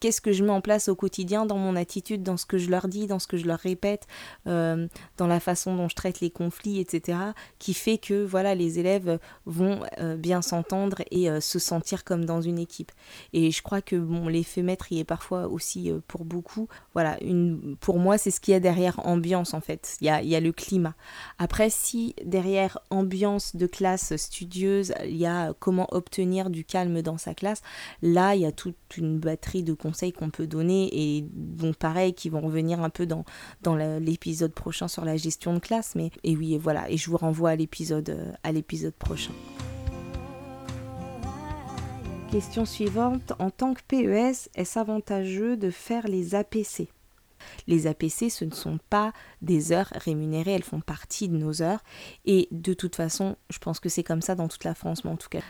qu'est-ce 0.00 0.20
que 0.20 0.32
je 0.32 0.44
mets 0.44 0.50
en 0.50 0.60
place 0.60 0.88
au 0.88 0.94
quotidien 0.94 1.46
dans 1.46 1.58
mon 1.58 1.76
attitude, 1.76 2.22
dans 2.22 2.36
ce 2.36 2.46
que 2.46 2.58
je 2.58 2.70
leur 2.70 2.88
dis, 2.88 3.06
dans 3.06 3.18
ce 3.18 3.26
que 3.26 3.36
je 3.36 3.46
leur 3.46 3.58
répète, 3.58 4.06
euh, 4.46 4.86
dans 5.16 5.26
la 5.26 5.40
façon 5.40 5.76
dont 5.76 5.88
je 5.88 5.94
traite 5.94 6.20
les 6.20 6.30
conflits, 6.30 6.80
etc., 6.80 7.18
qui 7.58 7.74
fait 7.74 7.98
que 7.98 8.24
voilà 8.24 8.54
les 8.54 8.78
élèves 8.78 9.18
vont 9.46 9.80
euh, 10.00 10.16
bien 10.16 10.42
s'entendre 10.42 11.02
et 11.10 11.30
euh, 11.30 11.40
se 11.40 11.58
sentir 11.58 12.04
comme 12.04 12.24
dans 12.24 12.40
une 12.40 12.58
équipe. 12.58 12.92
Et 13.32 13.50
je 13.50 13.62
crois 13.62 13.82
que 13.82 13.96
bon 13.96 14.28
l'effet 14.28 14.62
maître 14.62 14.92
y 14.92 15.00
est 15.00 15.04
parfois 15.04 15.48
aussi 15.48 15.92
pour 16.08 16.24
beaucoup. 16.24 16.68
Voilà, 16.94 17.22
une, 17.22 17.76
pour 17.80 17.98
moi 17.98 18.18
c'est 18.18 18.30
ce 18.30 18.40
qu'il 18.40 18.52
y 18.52 18.56
a 18.56 18.60
derrière 18.60 19.06
ambiance 19.06 19.54
en 19.54 19.60
fait. 19.60 19.96
Il 20.00 20.06
y 20.06 20.10
a, 20.10 20.22
il 20.22 20.28
y 20.28 20.36
a 20.36 20.40
le 20.40 20.52
climat. 20.52 20.94
Après 21.38 21.70
si 21.70 22.14
derrière 22.24 22.78
ambiance 22.90 23.56
de 23.56 23.66
classe 23.66 24.16
studieuse, 24.16 24.94
il 25.04 25.16
y 25.16 25.26
a 25.26 25.52
comment 25.58 25.88
obtenir 25.92 26.50
du 26.50 26.64
calme 26.64 27.02
dans 27.02 27.18
sa 27.18 27.34
classe, 27.34 27.62
là 28.02 28.34
il 28.34 28.42
y 28.42 28.46
a 28.46 28.52
toute 28.52 28.76
une 28.96 29.18
batterie 29.18 29.63
de 29.64 29.74
conseils 29.74 30.12
qu'on 30.12 30.30
peut 30.30 30.46
donner 30.46 30.88
et 30.92 31.26
donc 31.32 31.76
pareil 31.76 32.14
qui 32.14 32.28
vont 32.28 32.40
revenir 32.40 32.82
un 32.82 32.90
peu 32.90 33.06
dans, 33.06 33.24
l'épisode 33.98 34.52
prochain 34.52 34.88
sur 34.88 35.04
la 35.04 35.16
gestion 35.16 35.54
de 35.54 35.58
classe. 35.58 35.94
Mais 35.94 36.10
et 36.22 36.36
oui, 36.36 36.54
et 36.54 36.58
voilà, 36.58 36.90
et 36.90 36.96
je 36.96 37.10
vous 37.10 37.16
renvoie 37.16 37.50
à 37.50 37.56
l'épisode 37.56 38.34
à 38.42 38.52
l'épisode 38.52 38.94
prochain. 38.94 39.32
Question 42.30 42.64
suivante. 42.64 43.32
En 43.38 43.50
tant 43.50 43.74
que 43.74 43.80
PES, 43.86 44.50
est-ce 44.54 44.78
avantageux 44.78 45.56
de 45.56 45.70
faire 45.70 46.08
les 46.08 46.34
APC 46.34 46.88
les 47.66 47.86
APC, 47.86 48.30
ce 48.30 48.44
ne 48.44 48.54
sont 48.54 48.78
pas 48.90 49.12
des 49.42 49.72
heures 49.72 49.92
rémunérées, 49.92 50.52
elles 50.52 50.62
font 50.62 50.80
partie 50.80 51.28
de 51.28 51.36
nos 51.36 51.62
heures. 51.62 51.82
Et 52.24 52.48
de 52.50 52.74
toute 52.74 52.96
façon, 52.96 53.36
je 53.50 53.58
pense 53.58 53.80
que 53.80 53.88
c'est 53.88 54.02
comme 54.02 54.22
ça 54.22 54.34
dans 54.34 54.48
toute 54.48 54.64
la 54.64 54.74
France, 54.74 55.04
mais 55.04 55.10
en 55.10 55.16
tout 55.16 55.28
cas, 55.28 55.42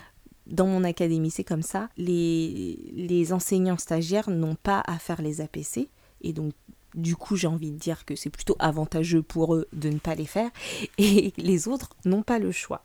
dans 0.47 0.67
mon 0.67 0.83
académie, 0.83 1.31
c'est 1.31 1.43
comme 1.43 1.61
ça. 1.61 1.89
Les, 1.97 3.27
enseignants 3.31 3.77
stagiaires 3.77 4.29
n'ont 4.29 4.55
pas 4.55 4.83
à 4.85 4.97
faire 4.97 5.21
les 5.21 5.41
APC. 5.41 5.89
Et 6.21 6.33
donc, 6.33 6.53
du 6.93 7.15
coup, 7.15 7.35
j'ai 7.35 7.47
envie 7.47 7.71
de 7.71 7.77
dire 7.77 8.05
que 8.05 8.15
c'est 8.15 8.29
plutôt 8.29 8.55
avantageux 8.59 9.21
pour 9.21 9.55
eux 9.55 9.67
de 9.73 9.89
ne 9.89 9.99
pas 9.99 10.15
les 10.15 10.25
faire. 10.25 10.49
Et 10.97 11.33
les 11.37 11.67
autres 11.67 11.89
n'ont 12.05 12.23
pas 12.23 12.39
le 12.39 12.51
choix. 12.51 12.83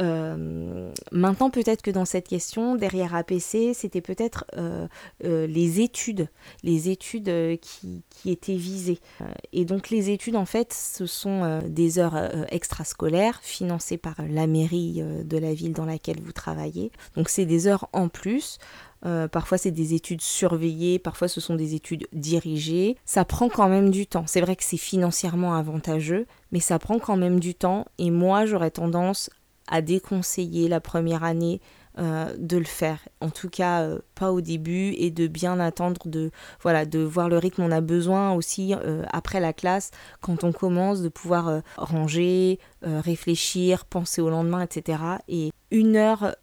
Euh, 0.00 0.92
maintenant, 1.12 1.50
peut-être 1.50 1.82
que 1.82 1.90
dans 1.90 2.04
cette 2.04 2.28
question, 2.28 2.76
derrière 2.76 3.14
APC, 3.14 3.74
c'était 3.74 4.00
peut-être 4.00 4.44
euh, 4.56 4.86
euh, 5.24 5.46
les 5.46 5.80
études, 5.80 6.28
les 6.62 6.88
études 6.88 7.30
qui, 7.60 8.02
qui, 8.08 8.30
étaient 8.30 8.56
visées. 8.56 9.00
Et 9.52 9.64
donc 9.64 9.90
les 9.90 10.10
études, 10.10 10.36
en 10.36 10.46
fait, 10.46 10.72
ce 10.72 11.06
sont 11.06 11.60
des 11.66 11.98
heures 11.98 12.16
extrascolaires 12.52 13.40
financées 13.42 13.98
par 13.98 14.14
la 14.28 14.46
mairie 14.46 15.02
de 15.02 15.38
la 15.38 15.52
ville 15.54 15.72
dans 15.72 15.84
laquelle 15.84 16.20
vous 16.22 16.32
travaillez. 16.32 16.92
Donc 17.16 17.28
c'est 17.28 17.46
des 17.46 17.66
heures 17.66 17.88
en 17.92 18.08
plus. 18.08 18.58
parfois 19.02 19.58
c'est 19.58 19.70
des 19.70 19.94
études 19.94 20.20
surveillées, 20.20 20.98
parfois 20.98 21.28
ce 21.28 21.40
sont 21.40 21.56
des 21.56 21.74
études 21.74 22.06
dirigées. 22.12 22.96
Ça 23.04 23.24
prend 23.24 23.48
quand 23.48 23.68
même 23.68 23.90
du 23.90 24.06
temps. 24.06 24.24
C'est 24.26 24.40
vrai 24.40 24.56
que 24.56 24.64
c'est 24.64 24.76
financièrement 24.76 25.54
avantageux, 25.54 26.26
mais 26.52 26.60
ça 26.60 26.78
prend 26.78 26.98
quand 26.98 27.16
même 27.16 27.40
du 27.40 27.54
temps. 27.54 27.86
Et 27.98 28.10
moi 28.10 28.46
j'aurais 28.46 28.70
tendance 28.70 29.30
à 29.70 29.80
déconseiller 29.80 30.68
la 30.68 30.80
première 30.80 31.24
année 31.24 31.60
euh, 31.98 32.32
de 32.38 32.56
le 32.56 32.64
faire. 32.64 33.00
En 33.20 33.30
tout 33.30 33.48
cas, 33.48 33.82
euh, 33.82 33.98
pas 34.14 34.30
au 34.30 34.40
début 34.40 34.94
et 34.96 35.10
de 35.10 35.26
bien 35.26 35.58
attendre 35.58 36.00
de 36.06 36.30
voilà 36.62 36.86
de 36.86 37.00
voir 37.00 37.28
le 37.28 37.36
rythme. 37.36 37.62
On 37.62 37.72
a 37.72 37.80
besoin 37.80 38.32
aussi 38.32 38.74
euh, 38.74 39.02
après 39.12 39.40
la 39.40 39.52
classe, 39.52 39.90
quand 40.20 40.44
on 40.44 40.52
commence, 40.52 41.02
de 41.02 41.08
pouvoir 41.08 41.62
ranger, 41.76 42.60
réfléchir, 42.82 43.84
penser 43.84 44.22
au 44.22 44.30
lendemain, 44.30 44.62
etc. 44.62 44.98
Et 45.28 45.50
une 45.72 45.96
heure 45.96 46.36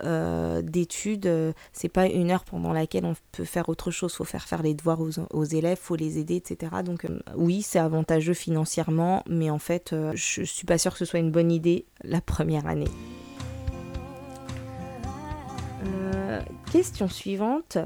d'étude, 0.63 1.53
c'est 1.71 1.89
pas 1.89 2.07
une 2.07 2.29
heure 2.29 2.43
pendant 2.43 2.73
laquelle 2.73 3.05
on 3.05 3.15
peut 3.31 3.45
faire 3.45 3.69
autre 3.69 3.89
chose. 3.89 4.13
Faut 4.13 4.25
faire 4.25 4.47
faire 4.47 4.61
les 4.61 4.73
devoirs 4.73 4.99
aux, 4.99 5.11
aux 5.31 5.45
élèves, 5.45 5.79
faut 5.81 5.95
les 5.95 6.19
aider, 6.19 6.35
etc. 6.35 6.71
Donc 6.83 7.05
oui, 7.35 7.61
c'est 7.61 7.79
avantageux 7.79 8.33
financièrement, 8.33 9.23
mais 9.29 9.49
en 9.49 9.59
fait, 9.59 9.95
je 10.13 10.43
suis 10.43 10.65
pas 10.65 10.77
sûre 10.77 10.91
que 10.91 10.99
ce 10.99 11.05
soit 11.05 11.19
une 11.19 11.31
bonne 11.31 11.51
idée 11.51 11.85
la 12.03 12.21
première 12.21 12.67
année. 12.67 12.89
Question 16.71 17.07
suivante. 17.07 17.77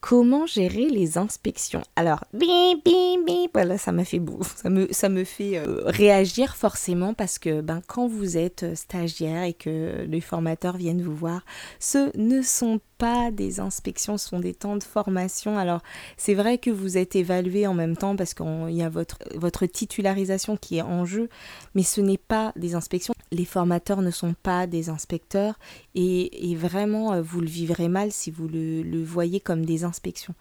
Comment 0.00 0.46
gérer 0.46 0.88
les 0.88 1.18
inspections? 1.18 1.82
Alors, 1.94 2.24
bim, 2.32 2.74
bim, 2.84 3.22
bim, 3.26 3.46
voilà, 3.52 3.76
ça 3.76 3.92
m'a 3.92 4.04
fait 4.04 4.20
ça 4.56 4.70
me, 4.70 4.88
ça 4.90 5.10
me 5.10 5.24
fait 5.24 5.58
euh, 5.58 5.82
réagir 5.84 6.56
forcément 6.56 7.12
parce 7.12 7.38
que 7.38 7.60
ben, 7.60 7.82
quand 7.86 8.08
vous 8.08 8.38
êtes 8.38 8.74
stagiaire 8.74 9.42
et 9.42 9.52
que 9.52 10.06
les 10.08 10.22
formateurs 10.22 10.78
viennent 10.78 11.02
vous 11.02 11.14
voir, 11.14 11.44
ce 11.80 12.16
ne 12.16 12.40
sont 12.40 12.80
pas 13.00 13.30
des 13.30 13.60
inspections, 13.60 14.18
ce 14.18 14.28
sont 14.28 14.40
des 14.40 14.52
temps 14.52 14.76
de 14.76 14.82
formation. 14.82 15.56
Alors, 15.56 15.80
c'est 16.18 16.34
vrai 16.34 16.58
que 16.58 16.70
vous 16.70 16.98
êtes 16.98 17.16
évalué 17.16 17.66
en 17.66 17.72
même 17.72 17.96
temps 17.96 18.14
parce 18.14 18.34
qu'il 18.34 18.74
y 18.76 18.82
a 18.82 18.90
votre, 18.90 19.16
votre 19.34 19.64
titularisation 19.64 20.58
qui 20.58 20.76
est 20.76 20.82
en 20.82 21.06
jeu, 21.06 21.30
mais 21.74 21.82
ce 21.82 22.02
n'est 22.02 22.18
pas 22.18 22.52
des 22.56 22.74
inspections. 22.74 23.14
Les 23.32 23.46
formateurs 23.46 24.02
ne 24.02 24.10
sont 24.10 24.34
pas 24.42 24.66
des 24.66 24.90
inspecteurs 24.90 25.58
et, 25.94 26.54
vraiment, 26.56 27.14
euh, 27.14 27.22
vous 27.22 27.40
le 27.40 27.46
vivrez 27.46 27.88
mal 27.88 28.12
si 28.12 28.30
vous 28.30 28.48
le, 28.48 28.82
le 28.82 29.02
voyez 29.02 29.40
comme 29.40 29.64
des 29.64 29.84
inspections. 29.84 30.34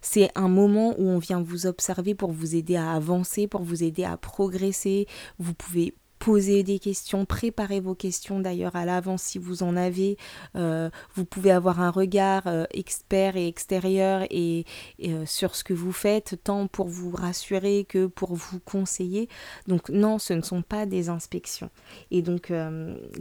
C'est 0.00 0.30
un 0.34 0.48
moment 0.48 0.96
où 0.98 1.06
on 1.08 1.18
vient 1.18 1.40
vous 1.40 1.66
observer 1.66 2.16
pour 2.16 2.32
vous 2.32 2.56
aider 2.56 2.74
à 2.74 2.90
avancer, 2.90 3.46
pour 3.46 3.62
vous 3.62 3.84
aider 3.84 4.02
à 4.02 4.16
progresser. 4.16 5.06
Vous 5.38 5.54
pouvez 5.54 5.94
poser 6.20 6.62
des 6.62 6.78
questions, 6.78 7.24
préparez 7.24 7.80
vos 7.80 7.94
questions 7.94 8.40
d'ailleurs 8.40 8.76
à 8.76 8.84
l'avance 8.84 9.22
si 9.22 9.38
vous 9.38 9.62
en 9.62 9.74
avez. 9.74 10.18
Euh, 10.54 10.90
vous 11.14 11.24
pouvez 11.24 11.50
avoir 11.50 11.80
un 11.80 11.90
regard 11.90 12.42
euh, 12.46 12.66
expert 12.72 13.36
et 13.36 13.48
extérieur 13.48 14.26
et, 14.30 14.66
euh, 15.02 15.24
sur 15.24 15.56
ce 15.56 15.64
que 15.64 15.72
vous 15.72 15.92
faites, 15.92 16.38
tant 16.44 16.66
pour 16.66 16.88
vous 16.88 17.10
rassurer 17.10 17.86
que 17.88 18.06
pour 18.06 18.34
vous 18.34 18.60
conseiller. 18.60 19.30
Donc 19.66 19.88
non, 19.88 20.18
ce 20.18 20.34
ne 20.34 20.42
sont 20.42 20.60
pas 20.60 20.84
des 20.84 21.08
inspections. 21.08 21.70
Et 22.10 22.20
donc 22.20 22.52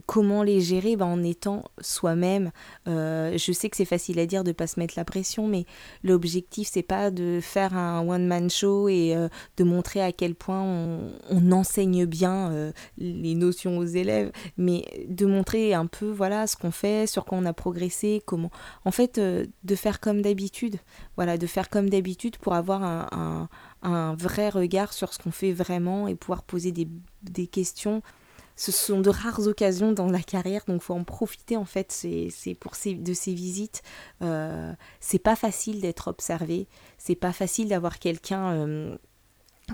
comment 0.06 0.44
les 0.44 0.60
gérer? 0.60 0.98
Ben, 0.98 1.06
En 1.06 1.24
étant 1.24 1.64
soi-même. 1.80 2.52
je 2.86 3.52
sais 3.54 3.70
que 3.70 3.78
c'est 3.78 3.86
facile 3.86 4.20
à 4.20 4.26
dire 4.26 4.44
de 4.44 4.50
ne 4.50 4.54
pas 4.54 4.68
se 4.68 4.78
mettre 4.78 4.96
la 4.98 5.06
pression, 5.06 5.48
mais 5.48 5.66
l'objectif 6.04 6.68
c'est 6.70 6.84
pas 6.84 7.12
de 7.12 7.40
faire 7.42 7.78
un 7.78 8.06
one-man 8.06 8.50
show 8.50 8.90
et 8.90 9.16
de 9.56 9.64
montrer 9.64 10.02
à 10.02 10.12
quel 10.12 10.36
point 10.36 10.62
on 11.30 11.52
enseigne 11.54 12.06
bien 12.06 12.74
les 13.00 13.36
notions 13.36 13.78
aux 13.78 13.86
élèves, 13.86 14.32
mais 14.58 14.86
de 15.08 15.26
montrer 15.26 15.74
un 15.74 15.88
peu 15.88 16.10
voilà 16.10 16.48
ce 16.48 16.56
qu'on 16.56 16.72
fait, 16.72 17.08
sur 17.08 17.26
quoi 17.26 17.38
on 17.38 17.46
a 17.46 17.54
progressé, 17.54 18.22
comment. 18.26 18.52
En 18.86 18.92
fait, 18.92 19.18
euh, 19.18 19.46
de 19.64 19.76
faire 19.76 20.00
comme 20.00 20.22
d'habitude. 20.22 20.78
Voilà, 21.16 21.38
de 21.38 21.48
faire 21.48 21.70
comme 21.70 21.90
d'habitude 21.90 22.38
pour 22.38 22.54
avoir 22.54 22.84
un, 22.84 23.50
un, 23.82 24.16
vrai 24.16 24.50
regard 24.50 24.94
sur 24.94 25.14
ce 25.14 25.20
qu'on 25.20 25.32
fait 25.32 25.52
vraiment 25.52 26.08
et 26.08 26.16
pouvoir 26.16 26.44
poser 26.44 26.72
des, 26.72 26.88
des 27.24 27.48
questions 27.48 28.02
ce 28.60 28.74
sont 28.74 29.00
de 29.00 29.10
rares 29.10 29.48
occasions 29.48 29.94
dans 29.94 30.12
la 30.12 30.20
carrière, 30.22 30.64
donc 30.68 30.82
faut 30.82 30.94
en 30.94 31.06
profiter 31.06 31.56
en 31.56 31.64
fait. 31.64 31.94
C'est 31.94 32.56
pour 32.60 32.76
ces, 32.76 32.94
de 32.94 33.14
ces 33.14 33.34
visites. 33.34 33.82
Euh, 34.22 34.74
c'est 35.00 35.18
pas 35.18 35.38
facile 35.38 35.80
d'être 35.80 36.10
observé, 36.10 36.68
c'est 36.98 37.16
pas 37.16 37.32
facile 37.32 37.70
d'avoir 37.70 38.00
quelqu'un 38.00 38.52
euh, 38.52 38.98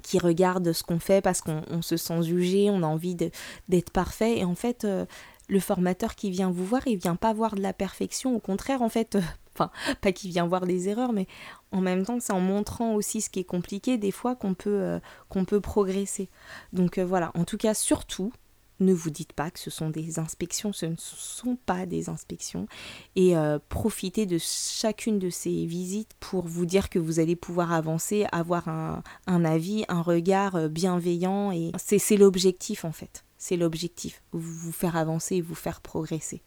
qui 0.01 0.19
regarde 0.19 0.71
ce 0.73 0.84
qu'on 0.84 0.99
fait 0.99 1.21
parce 1.21 1.41
qu'on 1.41 1.81
se 1.81 1.97
sent 1.97 2.23
jugé, 2.23 2.69
on 2.69 2.84
a 2.84 2.88
envie 2.88 3.15
d'être 3.15 3.91
parfait. 3.91 4.39
Et 4.39 4.45
en 4.45 4.55
fait, 4.55 4.86
euh, 4.86 5.05
le 5.49 5.60
formateur 5.60 6.15
qui 6.15 6.29
vient 6.29 6.51
vous 6.51 6.65
voir, 6.65 6.88
il 6.88 6.97
vient 6.97 7.15
pas 7.15 7.34
voir 7.34 7.55
de 7.55 7.62
la 7.62 7.73
perfection. 7.73 8.36
Au 8.36 8.39
contraire, 8.39 8.81
en 8.81 8.89
fait, 8.89 9.15
euh, 9.15 9.21
enfin, 9.55 9.71
pas 10.01 10.12
qu'il 10.12 10.31
vient 10.31 10.47
voir 10.47 10.65
des 10.65 10.89
erreurs, 10.89 11.13
mais 11.13 11.27
en 11.71 11.81
même 11.81 12.05
temps, 12.05 12.19
c'est 12.19 12.34
en 12.34 12.39
montrant 12.39 12.95
aussi 12.95 13.21
ce 13.21 13.29
qui 13.29 13.39
est 13.39 13.45
compliqué 13.45 13.97
des 13.97 14.12
fois 14.12 14.36
qu'on 14.36 14.53
peut, 14.53 14.69
euh, 14.69 14.99
qu'on 15.29 15.45
peut 15.45 15.62
progresser. 15.62 16.29
Donc 16.73 16.99
voilà, 16.99 17.31
en 17.36 17.45
tout 17.45 17.58
cas, 17.58 17.73
surtout, 17.73 18.31
ne 18.80 18.94
vous 18.94 19.10
dites 19.10 19.34
pas 19.34 19.52
que 19.52 19.60
ce 19.60 19.70
sont 19.70 19.90
des 19.90 20.20
inspections, 20.20 20.74
ce 20.74 20.86
ne 20.86 20.96
sont 20.98 21.58
pas 21.66 21.86
des 21.86 22.10
inspections. 22.10 22.68
Et 23.16 23.38
euh, 23.38 23.60
profitez 23.70 24.26
de 24.26 24.38
chacune 24.38 25.20
de 25.20 25.30
ces 25.30 25.66
visites 25.66 26.14
pour 26.20 26.48
vous 26.48 26.66
dire 26.66 26.90
que 26.90 27.00
vous 27.00 27.20
allez 27.20 27.36
pouvoir 27.36 27.72
avancer, 27.72 28.26
avoir 28.32 28.68
un, 28.68 29.04
avis, 29.46 29.86
un 29.88 30.02
regard 30.02 30.56
euh, 30.56 30.68
bienveillant. 30.68 31.52
Et 31.52 31.72
c'est 31.78 32.18
l'objectif 32.18 32.86
en 32.86 32.92
fait. 32.92 33.24
C'est 33.38 33.58
l'objectif. 33.58 34.22
Vous 34.32 34.72
faire 34.72 34.96
avancer 34.96 35.36
et 35.36 35.42
vous 35.42 35.56
faire 35.56 35.82
progresser. 35.82 36.42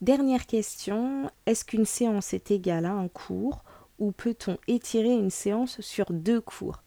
Dernière 0.00 0.46
question, 0.46 1.30
est-ce 1.44 1.62
qu'une 1.62 1.84
séance 1.84 2.32
est 2.32 2.50
égale 2.50 2.86
à 2.86 2.92
un 2.92 3.08
cours 3.08 3.64
ou 3.98 4.12
peut-on 4.12 4.56
étirer 4.66 5.12
une 5.12 5.28
séance 5.28 5.78
sur 5.82 6.06
deux 6.10 6.40
cours? 6.40 6.82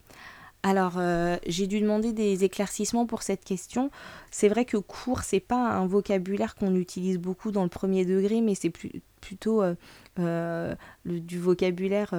Alors, 0.66 0.94
euh, 0.98 1.36
j'ai 1.46 1.68
dû 1.68 1.82
demander 1.82 2.14
des 2.14 2.46
éclaircissements 2.46 3.06
pour 3.06 3.22
cette 3.22 3.44
question. 3.44 3.92
C'est 4.32 4.48
vrai 4.48 4.64
que 4.64 4.78
cours, 4.78 5.22
c'est 5.22 5.42
pas 5.42 5.58
un 5.58 5.86
vocabulaire 5.86 6.56
qu'on 6.56 6.74
utilise 6.76 7.20
beaucoup 7.20 7.52
dans 7.52 7.64
le 7.64 7.70
premier 7.70 8.06
degré, 8.06 8.40
mais 8.40 8.56
c'est 8.56 8.72
plutôt 9.20 9.62
euh, 9.62 9.76
euh, 10.20 10.74
du 11.06 11.38
vocabulaire 11.38 12.16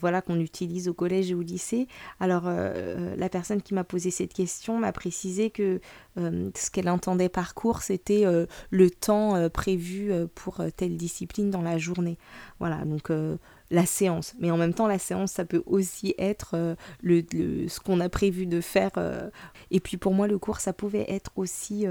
voilà, 0.00 0.22
qu'on 0.22 0.40
utilise 0.40 0.88
au 0.88 0.94
collège 0.94 1.30
et 1.30 1.34
au 1.34 1.42
lycée. 1.42 1.86
Alors, 2.18 2.44
la 2.44 3.28
personne 3.28 3.60
qui 3.60 3.74
m'a 3.74 3.84
posé 3.84 4.10
cette 4.10 4.32
question 4.32 4.78
m'a 4.78 4.90
précisé 4.90 5.50
que 5.50 5.82
ce 6.16 6.70
qu'elle 6.70 6.88
entendait 6.88 7.28
par 7.28 7.54
cours, 7.54 7.82
c'était 7.82 8.24
le 8.70 8.90
temps 8.90 9.50
prévu 9.50 10.10
pour 10.34 10.62
telle 10.78 10.96
discipline 10.96 11.50
dans 11.50 11.60
la 11.60 11.76
journée. 11.76 12.16
Voilà, 12.58 12.86
donc 12.86 13.10
la 13.70 13.86
séance. 13.86 14.34
Mais 14.38 14.50
en 14.50 14.56
même 14.56 14.74
temps, 14.74 14.86
la 14.86 14.98
séance, 14.98 15.32
ça 15.32 15.44
peut 15.44 15.62
aussi 15.66 16.14
être 16.18 16.76
le, 17.02 17.22
ce 17.68 17.80
qu'on 17.80 18.00
a 18.00 18.08
prévu 18.08 18.46
de 18.46 18.60
faire. 18.60 18.90
Et 19.70 19.80
puis 19.80 19.96
pour 19.96 20.14
moi, 20.14 20.26
le 20.26 20.38
cours, 20.38 20.60
ça 20.60 20.72
pouvait 20.72 21.06
être 21.08 21.32
aussi 21.36 21.86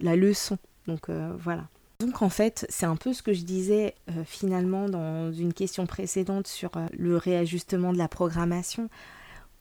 la 0.00 0.16
leçon. 0.16 0.58
Donc 0.86 1.08
voilà. 1.08 1.64
Donc 2.00 2.22
en 2.22 2.28
fait, 2.28 2.66
c'est 2.68 2.86
un 2.86 2.96
peu 2.96 3.12
ce 3.12 3.22
que 3.22 3.32
je 3.32 3.44
disais 3.44 3.94
euh, 4.10 4.24
finalement 4.24 4.88
dans 4.88 5.32
une 5.32 5.52
question 5.52 5.86
précédente 5.86 6.46
sur 6.46 6.76
euh, 6.76 6.86
le 6.92 7.16
réajustement 7.16 7.92
de 7.92 7.98
la 7.98 8.08
programmation. 8.08 8.88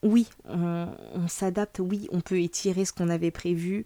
Oui, 0.02 0.28
on 0.50 1.30
s'adapte, 1.30 1.80
oui, 1.80 2.10
on 2.12 2.20
peut 2.20 2.42
étirer 2.42 2.84
ce 2.84 2.92
qu'on 2.92 3.08
avait 3.08 3.32
prévu, 3.32 3.86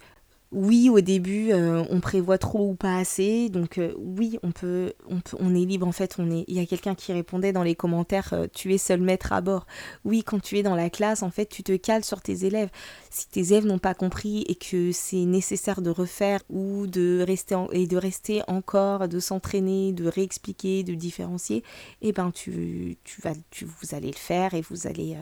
oui, 0.53 0.89
au 0.89 1.01
début, 1.01 1.51
euh, 1.51 1.83
on 1.89 1.99
prévoit 1.99 2.37
trop 2.37 2.69
ou 2.69 2.75
pas 2.75 2.95
assez. 2.97 3.49
Donc 3.49 3.77
euh, 3.77 3.93
oui, 3.97 4.39
on 4.43 4.51
peut, 4.51 4.93
on 5.39 5.53
est 5.53 5.65
libre 5.65 5.85
en 5.85 5.91
fait. 5.91 6.15
On 6.19 6.31
est. 6.31 6.45
Il 6.47 6.55
y 6.55 6.59
a 6.61 6.65
quelqu'un 6.65 6.95
qui 6.95 7.11
répondait 7.11 7.51
dans 7.51 7.63
les 7.63 7.75
commentaires 7.75 8.31
euh, 8.31 8.47
"Tu 8.53 8.73
es 8.73 8.77
seul 8.77 9.01
maître 9.01 9.33
à 9.33 9.41
bord". 9.41 9.67
Oui, 10.05 10.23
quand 10.23 10.39
tu 10.41 10.57
es 10.57 10.63
dans 10.63 10.75
la 10.75 10.89
classe, 10.89 11.21
en 11.21 11.31
fait, 11.31 11.47
tu 11.47 11.63
te 11.63 11.75
cales 11.75 12.05
sur 12.05 12.21
tes 12.21 12.45
élèves. 12.45 12.69
Si 13.09 13.27
tes 13.27 13.41
élèves 13.51 13.65
n'ont 13.65 13.77
pas 13.77 13.93
compris 13.93 14.45
et 14.47 14.55
que 14.55 14.93
c'est 14.93 15.25
nécessaire 15.25 15.81
de 15.81 15.89
refaire 15.89 16.39
ou 16.49 16.87
de 16.87 17.23
rester 17.27 17.57
et 17.73 17.85
de 17.85 17.97
rester 17.97 18.41
encore, 18.47 19.09
de 19.09 19.19
s'entraîner, 19.19 19.91
de 19.91 20.07
réexpliquer, 20.07 20.83
de 20.83 20.93
différencier, 20.93 21.63
eh 22.01 22.13
ben 22.13 22.31
tu, 22.31 22.97
tu 23.03 23.21
vas, 23.21 23.33
tu, 23.51 23.65
vous 23.65 23.95
allez 23.95 24.11
le 24.11 24.17
faire 24.17 24.53
et 24.53 24.61
vous 24.61 24.87
allez, 24.87 25.17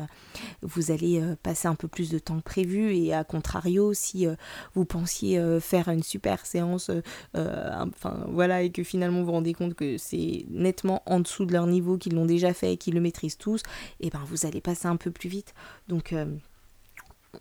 vous 0.62 0.92
allez 0.92 1.22
passer 1.42 1.68
un 1.68 1.76
peu 1.76 1.88
plus 1.88 2.10
de 2.12 2.20
temps 2.20 2.38
que 2.38 2.44
prévu. 2.44 2.96
Et 2.96 3.14
à 3.14 3.24
contrario, 3.24 3.94
si 3.94 4.28
vous 4.76 4.86
pensez 4.86 5.14
euh, 5.23 5.60
faire 5.60 5.89
une 5.89 6.04
super 6.04 6.45
séance, 6.45 6.89
euh, 6.89 7.01
euh, 7.36 7.71
enfin 7.80 8.25
voilà, 8.30 8.62
et 8.62 8.71
que 8.71 8.84
finalement 8.84 9.19
vous 9.19 9.25
vous 9.25 9.32
rendez 9.32 9.54
compte 9.54 9.73
que 9.73 9.97
c'est 9.97 10.45
nettement 10.49 11.01
en 11.06 11.19
dessous 11.19 11.45
de 11.45 11.54
leur 11.54 11.67
niveau, 11.67 11.97
qu'ils 11.97 12.15
l'ont 12.15 12.25
déjà 12.25 12.54
fait 12.54 12.73
et 12.73 12.78
qu'ils 12.78 12.93
le 12.93 13.01
maîtrisent 13.01 13.38
tous, 13.38 13.62
et 13.99 14.08
eh 14.08 14.10
ben 14.10 14.21
vous 14.25 14.45
allez 14.45 14.62
passer 14.62 14.88
un 14.88 14.97
peu 14.97 15.12
plus 15.12 15.30
vite. 15.30 15.54
Donc 15.88 16.13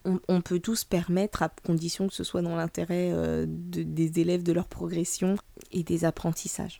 on, 0.04 0.40
peut 0.40 0.58
tous 0.58 0.84
permettre, 0.84 1.42
à 1.42 1.48
condition 1.48 2.08
que 2.08 2.14
ce 2.14 2.24
soit 2.24 2.42
dans 2.42 2.56
l'intérêt 2.56 3.12
des 3.46 4.20
élèves, 4.20 4.42
de 4.42 4.52
leur 4.52 4.66
progression 4.66 5.36
et 5.70 5.82
des 5.82 6.04
apprentissages. 6.04 6.78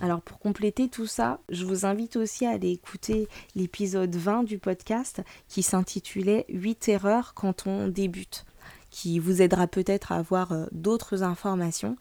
Alors 0.00 0.22
pour 0.22 0.38
compléter 0.38 0.88
tout 0.88 1.06
ça, 1.06 1.40
je 1.50 1.64
vous 1.64 1.84
invite 1.84 2.16
aussi 2.16 2.46
à 2.46 2.50
aller 2.50 2.70
écouter 2.70 3.28
l'épisode 3.54 4.14
20 4.14 4.44
du 4.44 4.58
podcast 4.58 5.22
qui 5.46 5.62
s'intitulait 5.62 6.46
8 6.48 6.88
erreurs 6.88 7.34
quand 7.34 7.66
on 7.66 7.88
débute 7.88 8.46
qui 8.90 9.18
vous 9.18 9.40
aidera 9.40 9.66
peut-être 9.66 10.12
à 10.12 10.16
avoir 10.16 10.52
euh, 10.52 10.66
d'autres 10.72 11.22
informations. 11.22 11.96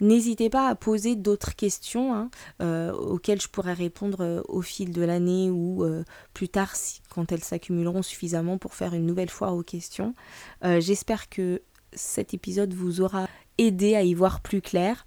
N'hésitez 0.00 0.50
pas 0.50 0.68
à 0.68 0.74
poser 0.74 1.14
d'autres 1.14 1.54
questions 1.54 2.14
hein, 2.14 2.30
euh, 2.60 2.92
auxquelles 2.92 3.40
je 3.40 3.48
pourrais 3.48 3.72
répondre 3.72 4.22
euh, 4.22 4.42
au 4.48 4.60
fil 4.60 4.92
de 4.92 5.02
l'année 5.02 5.50
ou 5.50 5.84
plus 6.34 6.48
tard 6.48 6.74
quand 7.10 7.32
elles 7.32 7.44
s'accumuleront 7.44 8.02
suffisamment 8.02 8.58
pour 8.58 8.74
faire 8.74 8.94
une 8.94 9.06
nouvelle 9.06 9.30
fois 9.30 9.52
aux 9.52 9.62
questions. 9.62 10.14
J'espère 10.62 11.28
que 11.28 11.62
cet 11.92 12.34
épisode 12.34 12.74
vous 12.74 13.00
aura 13.00 13.28
aidé 13.58 13.94
à 13.94 14.02
y 14.02 14.14
voir 14.14 14.40
plus 14.40 14.60
clair. 14.60 15.04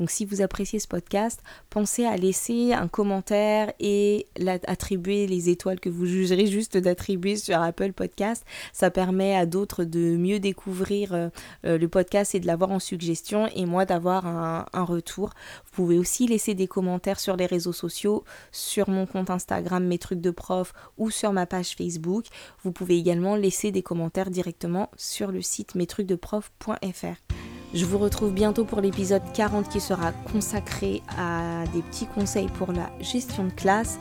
Donc 0.00 0.10
si 0.10 0.24
vous 0.24 0.40
appréciez 0.40 0.78
ce 0.78 0.88
podcast, 0.88 1.42
pensez 1.68 2.06
à 2.06 2.16
laisser 2.16 2.72
un 2.72 2.88
commentaire 2.88 3.70
et 3.78 4.26
attribuer 4.66 5.26
les 5.26 5.50
étoiles 5.50 5.78
que 5.78 5.90
vous 5.90 6.06
jugerez 6.06 6.46
juste 6.46 6.78
d'attribuer 6.78 7.36
sur 7.36 7.60
Apple 7.60 7.92
Podcast. 7.92 8.46
Ça 8.72 8.90
permet 8.90 9.36
à 9.36 9.44
d'autres 9.44 9.84
de 9.84 10.16
mieux 10.16 10.40
découvrir 10.40 11.12
euh, 11.12 11.28
euh, 11.66 11.76
le 11.76 11.86
podcast 11.86 12.34
et 12.34 12.40
de 12.40 12.46
l'avoir 12.46 12.70
en 12.70 12.78
suggestion 12.78 13.46
et 13.54 13.66
moi 13.66 13.84
d'avoir 13.84 14.26
un, 14.26 14.64
un, 14.72 14.84
retour. 14.84 15.34
Vous 15.66 15.72
pouvez 15.72 15.98
aussi 15.98 16.26
laisser 16.26 16.54
des 16.54 16.66
commentaires 16.66 17.20
sur 17.20 17.36
les 17.36 17.46
réseaux 17.46 17.74
sociaux, 17.74 18.24
sur 18.52 18.88
mon 18.88 19.04
compte 19.04 19.28
Instagram 19.28 19.84
mes 19.84 19.98
trucs 19.98 20.22
de 20.22 20.30
prof 20.30 20.72
ou 20.96 21.10
sur 21.10 21.34
ma 21.34 21.44
page 21.44 21.76
Facebook. 21.76 22.24
Vous 22.64 22.72
pouvez 22.72 22.96
également 22.96 23.36
laisser 23.36 23.70
des 23.70 23.82
commentaires 23.82 24.30
directement 24.30 24.90
sur 24.96 25.30
le 25.30 25.42
site 25.42 25.74
mestrucsdeprof.fr. 25.74 27.59
Je 27.72 27.84
vous 27.84 27.98
retrouve 27.98 28.32
bientôt 28.32 28.64
pour 28.64 28.80
l'épisode 28.80 29.22
40 29.32 29.68
qui 29.68 29.80
sera 29.80 30.12
consacré 30.32 31.02
à 31.16 31.64
des 31.72 31.82
petits 31.82 32.06
conseils 32.06 32.48
pour 32.58 32.72
la 32.72 32.90
gestion 33.00 33.44
de 33.44 33.50
classe. 33.50 33.98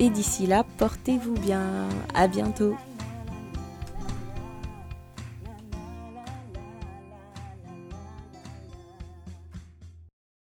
Et 0.00 0.08
d'ici 0.08 0.46
là, 0.46 0.64
portez-vous 0.78 1.34
bien. 1.34 1.62
À 2.14 2.28
bientôt. 2.28 2.74